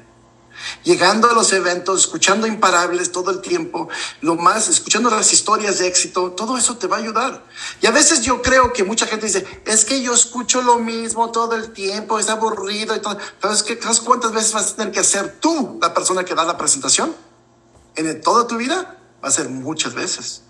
llegando 0.83 1.30
a 1.30 1.35
los 1.35 1.52
eventos, 1.52 2.00
escuchando 2.00 2.46
imparables 2.46 3.12
todo 3.12 3.30
el 3.30 3.40
tiempo, 3.40 3.88
lo 4.20 4.37
más, 4.37 4.68
escuchando 4.68 5.11
las 5.11 5.33
historias 5.33 5.78
de 5.78 5.87
éxito, 5.87 6.33
todo 6.33 6.56
eso 6.56 6.76
te 6.76 6.87
va 6.87 6.96
a 6.96 7.00
ayudar. 7.00 7.44
Y 7.80 7.87
a 7.87 7.90
veces 7.90 8.22
yo 8.22 8.42
creo 8.42 8.72
que 8.72 8.85
mucha 8.85 9.06
gente 9.06 9.26
dice, 9.26 9.46
es 9.64 9.85
que 9.85 10.02
yo 10.02 10.14
escucho 10.14 10.62
lo 10.62 10.78
mismo 10.78 11.30
todo 11.30 11.54
el 11.54 11.72
tiempo, 11.72 12.18
es 12.18 12.28
aburrido 12.28 12.94
y 12.96 13.00
todo. 13.00 13.18
Pero 13.40 13.54
es 13.54 13.62
que, 13.62 13.80
¿sabes 13.80 14.00
cuántas 14.00 14.33
veces 14.33 14.52
vas 14.52 14.72
a 14.72 14.76
tener 14.76 14.92
que 14.92 15.04
ser 15.04 15.40
tú 15.40 15.78
la 15.80 15.94
persona 15.94 16.24
que 16.24 16.35
da 16.35 16.44
la 16.44 16.56
presentación? 16.56 17.14
En 17.96 18.20
toda 18.20 18.46
tu 18.46 18.56
vida 18.56 19.00
va 19.22 19.28
a 19.28 19.33
ser 19.33 19.48
muchas 19.48 19.94
veces. 19.94 20.42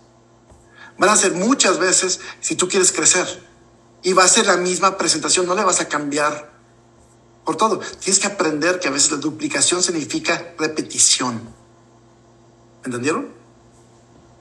Van 0.99 1.11
a 1.11 1.17
ser 1.17 1.33
muchas 1.33 1.79
veces 1.79 2.21
si 2.41 2.57
tú 2.57 2.69
quieres 2.69 2.93
crecer. 2.93 3.27
Y 4.03 4.13
va 4.13 4.25
a 4.25 4.29
ser 4.29 4.47
la 4.47 4.57
misma 4.57 4.97
presentación, 4.97 5.47
no 5.47 5.55
le 5.55 5.65
vas 5.65 5.81
a 5.81 5.89
cambiar 5.89 6.53
por 7.45 7.57
todo. 7.57 7.79
Tienes 7.79 8.19
que 8.19 8.27
aprender 8.27 8.81
que 8.81 8.89
a 8.89 8.91
veces 8.91 9.11
la 9.13 9.19
duplicación 9.19 9.83
significa 9.83 10.55
repetición. 10.59 11.55
¿Entendieron? 12.85 13.29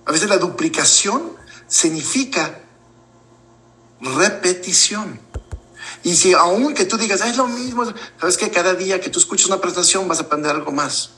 A 0.05 0.11
veces 0.11 0.29
la 0.29 0.37
duplicación 0.37 1.33
significa 1.67 2.59
repetición. 4.01 5.19
Y 6.03 6.15
si 6.15 6.33
aún 6.33 6.73
que 6.73 6.85
tú 6.85 6.97
digas, 6.97 7.21
es 7.21 7.37
lo 7.37 7.47
mismo, 7.47 7.85
sabes 8.19 8.37
que 8.37 8.49
cada 8.49 8.73
día 8.73 9.01
que 9.01 9.09
tú 9.09 9.19
escuchas 9.19 9.47
una 9.47 9.59
presentación 9.59 10.07
vas 10.07 10.19
a 10.19 10.23
aprender 10.23 10.51
algo 10.51 10.71
más. 10.71 11.11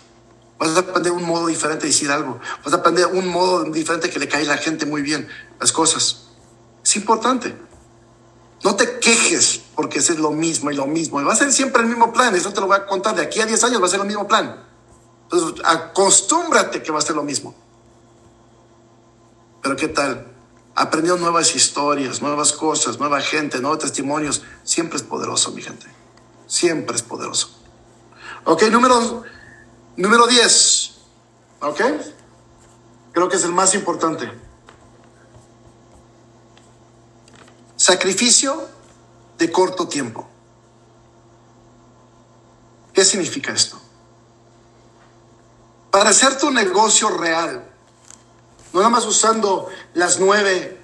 Vas 0.62 0.78
a 0.78 0.82
aprender 0.82 1.12
un 1.12 1.24
modo 1.24 1.48
diferente 1.48 1.86
de 1.86 1.88
decir 1.88 2.12
algo. 2.12 2.40
Vas 2.64 2.72
a 2.72 2.78
aprender 2.78 3.08
un 3.08 3.28
modo 3.28 3.64
diferente 3.64 4.12
que 4.12 4.20
le 4.20 4.28
cae 4.28 4.44
a 4.44 4.48
la 4.48 4.58
gente 4.58 4.86
muy 4.86 5.02
bien 5.02 5.28
las 5.60 5.72
cosas. 5.72 6.28
Es 6.84 6.96
importante. 6.98 7.58
No 8.64 8.76
te 8.76 9.00
quejes 9.00 9.60
porque 9.74 9.98
es 9.98 10.20
lo 10.20 10.30
mismo 10.30 10.70
y 10.70 10.76
lo 10.76 10.86
mismo. 10.86 11.20
Y 11.20 11.24
va 11.24 11.34
a 11.34 11.36
ser 11.36 11.52
siempre 11.52 11.82
el 11.82 11.88
mismo 11.88 12.14
plan. 12.14 12.36
Eso 12.36 12.54
te 12.54 12.62
lo 12.62 12.68
voy 12.68 12.78
a 12.78 12.86
contar. 12.86 13.16
De 13.16 13.24
aquí 13.24 13.42
a 13.42 13.48
10 13.48 13.64
años 13.64 13.82
va 13.82 13.88
a 13.88 13.90
ser 13.90 14.02
el 14.02 14.06
mismo 14.06 14.28
plan. 14.28 14.64
Entonces, 15.24 15.66
acostúmbrate 15.66 16.84
que 16.84 16.92
va 16.92 17.00
a 17.00 17.02
ser 17.02 17.16
lo 17.16 17.24
mismo. 17.24 17.56
Pero 19.64 19.76
¿qué 19.76 19.88
tal? 19.88 20.28
Aprendiendo 20.76 21.24
nuevas 21.24 21.56
historias, 21.56 22.22
nuevas 22.22 22.54
cosas, 22.54 23.00
nueva 23.00 23.20
gente, 23.20 23.60
nuevos 23.62 23.80
testimonios. 23.80 24.44
Siempre 24.64 24.98
es 24.98 25.04
poderoso, 25.04 25.54
mi 25.54 25.64
gente. 25.64 25.88
Siempre 26.46 26.98
es 26.98 27.02
poderoso. 27.02 27.50
Ok, 28.46 28.62
número, 28.70 29.24
número 29.98 30.28
10. 30.28 30.92
Ok. 31.62 31.82
Creo 33.12 33.30
que 33.30 33.36
es 33.36 33.44
el 33.44 33.52
más 33.52 33.76
importante. 33.76 34.32
Sacrificio 37.76 38.68
de 39.38 39.52
corto 39.52 39.88
tiempo. 39.88 40.28
¿Qué 42.94 43.04
significa 43.04 43.52
esto? 43.52 43.80
Para 45.90 46.12
hacer 46.12 46.38
tu 46.38 46.52
negocio 46.52 47.10
real, 47.10 47.66
no 48.72 48.80
nada 48.80 48.90
más 48.90 49.06
usando 49.06 49.68
las 49.94 50.20
nueve 50.20 50.82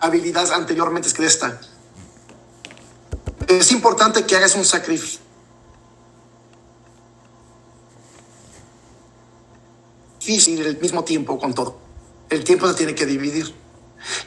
habilidades 0.00 0.50
anteriormente 0.50 1.10
que 1.12 1.24
esta, 1.24 1.58
es 3.48 3.72
importante 3.72 4.26
que 4.26 4.36
hagas 4.36 4.54
un 4.54 4.64
sacrificio. 4.64 5.20
Y 10.26 10.60
el 10.60 10.78
mismo 10.78 11.04
tiempo 11.04 11.38
con 11.38 11.54
todo. 11.54 11.78
El 12.30 12.44
tiempo 12.44 12.68
se 12.68 12.74
tiene 12.74 12.94
que 12.94 13.06
dividir. 13.06 13.54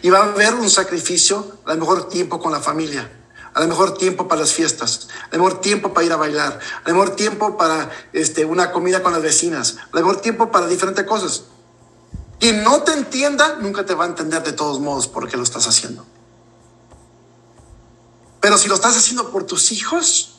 Y 0.02 0.10
va 0.10 0.20
a 0.20 0.24
haber 0.24 0.56
un 0.56 0.70
sacrificio, 0.70 1.60
a 1.66 1.74
lo 1.74 1.82
mejor 1.82 2.10
tiempo 2.10 2.40
con 2.40 2.52
la 2.52 2.60
familia, 2.60 3.10
a 3.54 3.60
lo 3.62 3.68
mejor 3.68 3.98
tiempo 3.98 4.28
para 4.28 4.42
las 4.42 4.54
fiestas, 4.54 5.08
a 5.32 5.36
lo 5.36 5.44
mejor 5.44 5.62
tiempo 5.62 5.94
para 5.94 6.06
ir 6.06 6.14
a 6.14 6.18
bailar, 6.18 6.60
a 6.84 6.90
lo 6.90 6.96
mejor 6.96 7.16
tiempo 7.16 7.58
para 7.58 7.90
este, 8.14 8.46
una 8.46 8.72
comida 8.72 9.02
con 9.02 9.14
las 9.14 9.22
vecinas, 9.22 9.78
a 9.78 9.88
lo 9.94 10.02
mejor 10.02 10.22
tiempo 10.22 10.52
para 10.52 10.68
diferentes 10.68 11.06
cosas. 11.06 11.44
Quien 12.40 12.64
no 12.64 12.84
te 12.84 12.94
entienda, 12.94 13.58
nunca 13.62 13.86
te 13.86 13.94
va 13.94 14.06
a 14.06 14.08
entender 14.08 14.44
de 14.44 14.54
todos 14.54 14.80
modos 14.80 15.08
por 15.08 15.30
qué 15.30 15.38
lo 15.38 15.44
estás 15.44 15.68
haciendo. 15.68 16.06
Pero 18.42 18.58
si 18.58 18.68
lo 18.68 18.76
estás 18.76 18.96
haciendo 18.96 19.32
por 19.32 19.46
tus 19.46 19.72
hijos, 19.72 20.36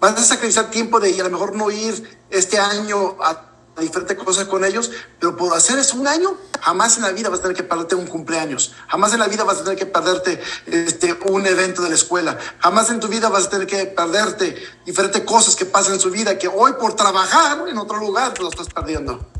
vas 0.00 0.14
a 0.14 0.24
sacrificar 0.24 0.70
tiempo 0.70 1.00
de 1.00 1.10
ir, 1.10 1.20
a 1.20 1.24
lo 1.24 1.30
mejor 1.30 1.54
no 1.54 1.70
ir 1.70 2.18
este 2.30 2.58
año 2.58 3.16
a 3.20 3.53
diferentes 3.80 4.16
cosas 4.16 4.46
con 4.46 4.64
ellos, 4.64 4.90
pero 5.18 5.36
por 5.36 5.54
hacer 5.56 5.78
eso 5.78 5.96
un 5.96 6.06
año, 6.06 6.36
jamás 6.60 6.96
en 6.96 7.02
la 7.02 7.10
vida 7.10 7.28
vas 7.28 7.40
a 7.40 7.42
tener 7.42 7.56
que 7.56 7.64
perderte 7.64 7.94
un 7.94 8.06
cumpleaños, 8.06 8.74
jamás 8.88 9.12
en 9.12 9.20
la 9.20 9.28
vida 9.28 9.44
vas 9.44 9.58
a 9.58 9.64
tener 9.64 9.78
que 9.78 9.86
perderte 9.86 10.40
este, 10.66 11.18
un 11.26 11.46
evento 11.46 11.82
de 11.82 11.88
la 11.88 11.94
escuela, 11.94 12.38
jamás 12.60 12.90
en 12.90 13.00
tu 13.00 13.08
vida 13.08 13.28
vas 13.28 13.46
a 13.46 13.50
tener 13.50 13.66
que 13.66 13.86
perderte 13.86 14.56
diferentes 14.86 15.22
cosas 15.22 15.56
que 15.56 15.66
pasan 15.66 15.94
en 15.94 16.00
su 16.00 16.10
vida 16.10 16.38
que 16.38 16.48
hoy 16.48 16.72
por 16.74 16.94
trabajar 16.94 17.66
en 17.68 17.78
otro 17.78 17.98
lugar 17.98 18.32
te 18.34 18.42
lo 18.42 18.48
estás 18.48 18.68
perdiendo. 18.68 19.33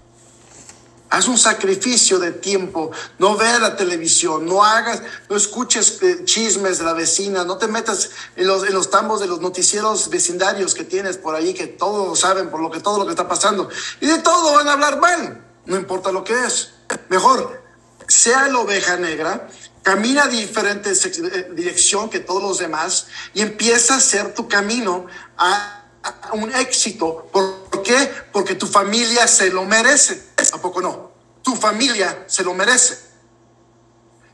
Haz 1.15 1.29
un 1.29 1.39
sacrificio 1.39 2.19
de 2.19 2.33
tiempo, 2.33 2.91
no 3.21 3.37
veas 3.37 3.61
la 3.61 3.77
televisión, 3.77 4.47
no 4.47 4.65
hagas, 4.65 5.01
no 5.31 5.37
escuches 5.37 6.03
eh, 6.03 6.25
chismes 6.25 6.79
de 6.79 6.85
la 6.85 6.93
vecina, 6.93 7.45
no 7.45 7.57
te 7.57 7.69
metas 7.69 8.11
en 8.35 8.49
los, 8.49 8.67
en 8.67 8.75
los 8.75 8.91
tambos 8.91 9.21
de 9.21 9.29
los 9.29 9.41
noticieros 9.41 10.11
vecindarios 10.11 10.75
que 10.75 10.83
tienes 10.83 11.17
por 11.17 11.37
ahí, 11.37 11.55
que 11.55 11.69
todos 11.69 12.19
saben 12.19 12.51
por 12.51 12.61
lo 12.61 12.69
que 12.69 12.81
todo 12.81 12.99
lo 12.99 13.05
que 13.05 13.13
está 13.13 13.29
pasando. 13.29 13.69
Y 14.01 14.07
de 14.07 14.19
todo 14.19 14.55
van 14.55 14.67
a 14.67 14.73
hablar 14.73 14.99
mal, 14.99 15.41
no 15.67 15.77
importa 15.77 16.11
lo 16.11 16.25
que 16.25 16.35
es. 16.47 16.73
Mejor, 17.09 17.63
sea 18.09 18.49
la 18.49 18.59
oveja 18.59 18.97
negra, 18.97 19.49
camina 19.85 20.25
a 20.25 20.27
diferente 20.29 20.91
eh, 20.91 21.51
dirección 21.55 22.11
que 22.11 22.19
todos 22.19 22.43
los 22.43 22.59
demás 22.59 23.07
y 23.35 23.43
empieza 23.43 23.95
a 23.95 23.99
hacer 23.99 24.35
tu 24.35 24.49
camino 24.49 25.07
a 25.39 25.85
un 26.33 26.53
éxito. 26.57 27.29
¿Por 27.33 27.83
qué? 27.85 28.11
Porque 28.33 28.57
tu 28.57 28.67
familia 28.67 29.29
se 29.29 29.51
lo 29.51 29.65
merece. 29.65 30.34
¿A 30.55 30.59
poco 30.59 30.81
no? 30.81 31.11
Tu 31.43 31.57
familia 31.57 32.27
se 32.29 32.45
lo 32.45 32.55
merece. 32.55 32.97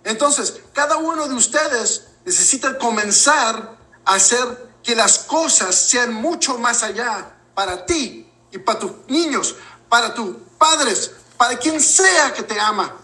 Entonces, 0.04 0.61
cada 0.74 0.98
uno 0.98 1.26
de 1.26 1.35
ustedes 1.35 2.09
necesita 2.26 2.76
comenzar 2.76 3.78
a 4.04 4.14
hacer 4.14 4.70
que 4.83 4.94
las 4.94 5.20
cosas 5.20 5.74
sean 5.74 6.12
mucho 6.12 6.59
más 6.59 6.83
allá 6.83 7.37
para 7.54 7.87
ti 7.87 8.30
y 8.52 8.59
para 8.59 8.78
tus 8.78 8.92
niños, 9.09 9.56
para 9.88 10.12
tus 10.12 10.37
padres, 10.59 11.12
para 11.38 11.59
quien 11.59 11.80
sea 11.80 12.35
que 12.35 12.42
te 12.42 12.61
ama. 12.61 12.94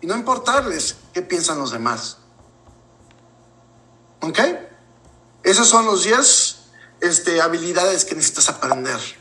Y 0.00 0.06
no 0.08 0.16
importarles 0.16 0.96
qué 1.12 1.22
piensan 1.22 1.60
los 1.60 1.70
demás. 1.70 2.16
¿Ok? 4.20 4.40
Esos 5.44 5.68
son 5.68 5.86
los 5.86 6.02
10 6.02 6.56
este, 7.02 7.40
habilidades 7.40 8.04
que 8.04 8.16
necesitas 8.16 8.48
aprender. 8.48 9.19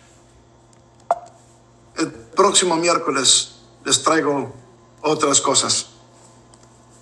Próximo 2.35 2.75
miércoles 2.75 3.59
les 3.85 4.03
traigo 4.03 4.53
otras 5.01 5.39
cosas. 5.41 5.87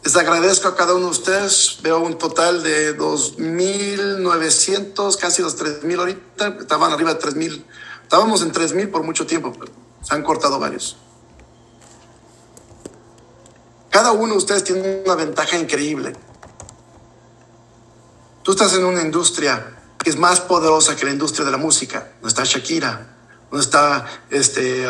Les 0.04 0.16
agradezco 0.16 0.70
a 0.70 0.76
cada 0.76 0.94
uno 0.94 1.06
de 1.06 1.12
ustedes. 1.12 1.80
Veo 1.82 2.00
un 2.00 2.18
total 2.18 2.64
de 2.64 2.98
2.900, 2.98 5.18
casi 5.18 5.42
los 5.42 5.58
3.000 5.58 6.00
ahorita. 6.00 6.58
Estaban 6.60 6.94
arriba 6.94 7.14
de 7.14 7.20
3.000. 7.20 7.66
Estábamos 8.04 8.42
en 8.42 8.54
3.000 8.54 8.90
por 8.90 9.04
mucho 9.04 9.28
tiempo, 9.28 9.52
pero 9.52 9.70
se 10.02 10.16
han 10.16 10.24
cortado 10.24 10.60
varios. 10.60 10.96
Cada 13.90 14.14
uno 14.14 14.32
de 14.34 14.38
ustedes 14.38 14.64
tiene 14.64 15.02
una 15.04 15.16
ventaja 15.16 15.58
increíble. 15.58 16.16
Tú 18.44 18.52
estás 18.52 18.74
en 18.76 18.86
una 18.86 19.02
industria 19.02 19.74
que 19.98 20.10
es 20.10 20.16
más 20.16 20.40
poderosa 20.40 20.96
que 20.96 21.04
la 21.04 21.12
industria 21.12 21.44
de 21.46 21.52
la 21.52 21.58
música. 21.58 22.14
Donde 22.22 22.30
está 22.30 22.46
Shakira, 22.46 23.17
donde 23.50 23.64
está 23.64 24.06
este, 24.30 24.86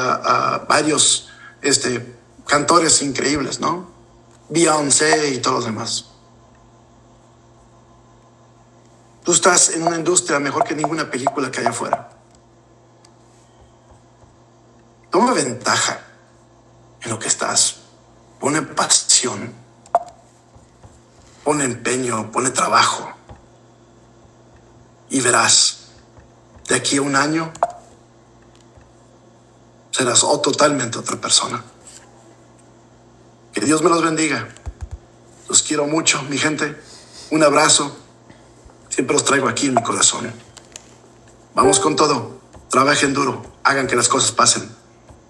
varios 0.68 1.30
este, 1.62 2.18
cantores 2.46 3.02
increíbles, 3.02 3.60
¿no? 3.60 3.92
Beyoncé 4.50 5.30
y 5.34 5.40
todos 5.40 5.58
los 5.58 5.66
demás. 5.66 6.06
Tú 9.24 9.34
estás 9.34 9.70
en 9.70 9.84
una 9.84 9.98
industria 9.98 10.40
mejor 10.40 10.64
que 10.64 10.76
ninguna 10.76 11.10
película 11.10 11.52
que 11.52 11.60
hay 11.60 11.66
afuera. 11.68 12.10
Toma 15.10 15.34
ventaja 15.34 16.00
en 17.02 17.10
lo 17.10 17.20
que 17.20 17.28
estás. 17.28 17.78
Pone 18.40 18.62
pasión. 18.62 19.54
Pone 21.44 21.66
empeño, 21.66 22.32
pone 22.32 22.52
trabajo 22.52 23.18
y 25.10 25.22
verás, 25.22 25.88
de 26.68 26.76
aquí 26.76 26.98
a 26.98 27.02
un 27.02 27.16
año 27.16 27.52
serás 29.98 30.24
o 30.24 30.40
totalmente 30.40 31.00
otra 31.00 31.20
persona. 31.20 31.64
Dios 33.56 33.82
me 33.82 33.90
los 33.90 34.04
bendiga. 34.04 34.48
Los 35.50 35.64
quiero 35.64 35.88
mucho, 35.88 36.22
mi 36.30 36.38
gente. 36.38 36.80
Un 37.32 37.44
abrazo. 37.44 37.98
Siempre 38.90 39.16
los 39.16 39.26
traigo 39.26 39.48
aquí 39.48 39.68
en 39.68 39.74
mi 39.74 39.84
corazón. 39.84 40.32
Vamos 41.56 41.80
con 41.80 41.96
todo. 41.96 42.40
Trabajen 42.70 43.14
duro. 43.14 43.42
Hagan 43.64 43.88
que 43.88 43.96
las 43.96 44.08
cosas 44.08 44.32
pasen. 44.32 44.70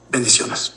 Bendiciones. 0.09 0.73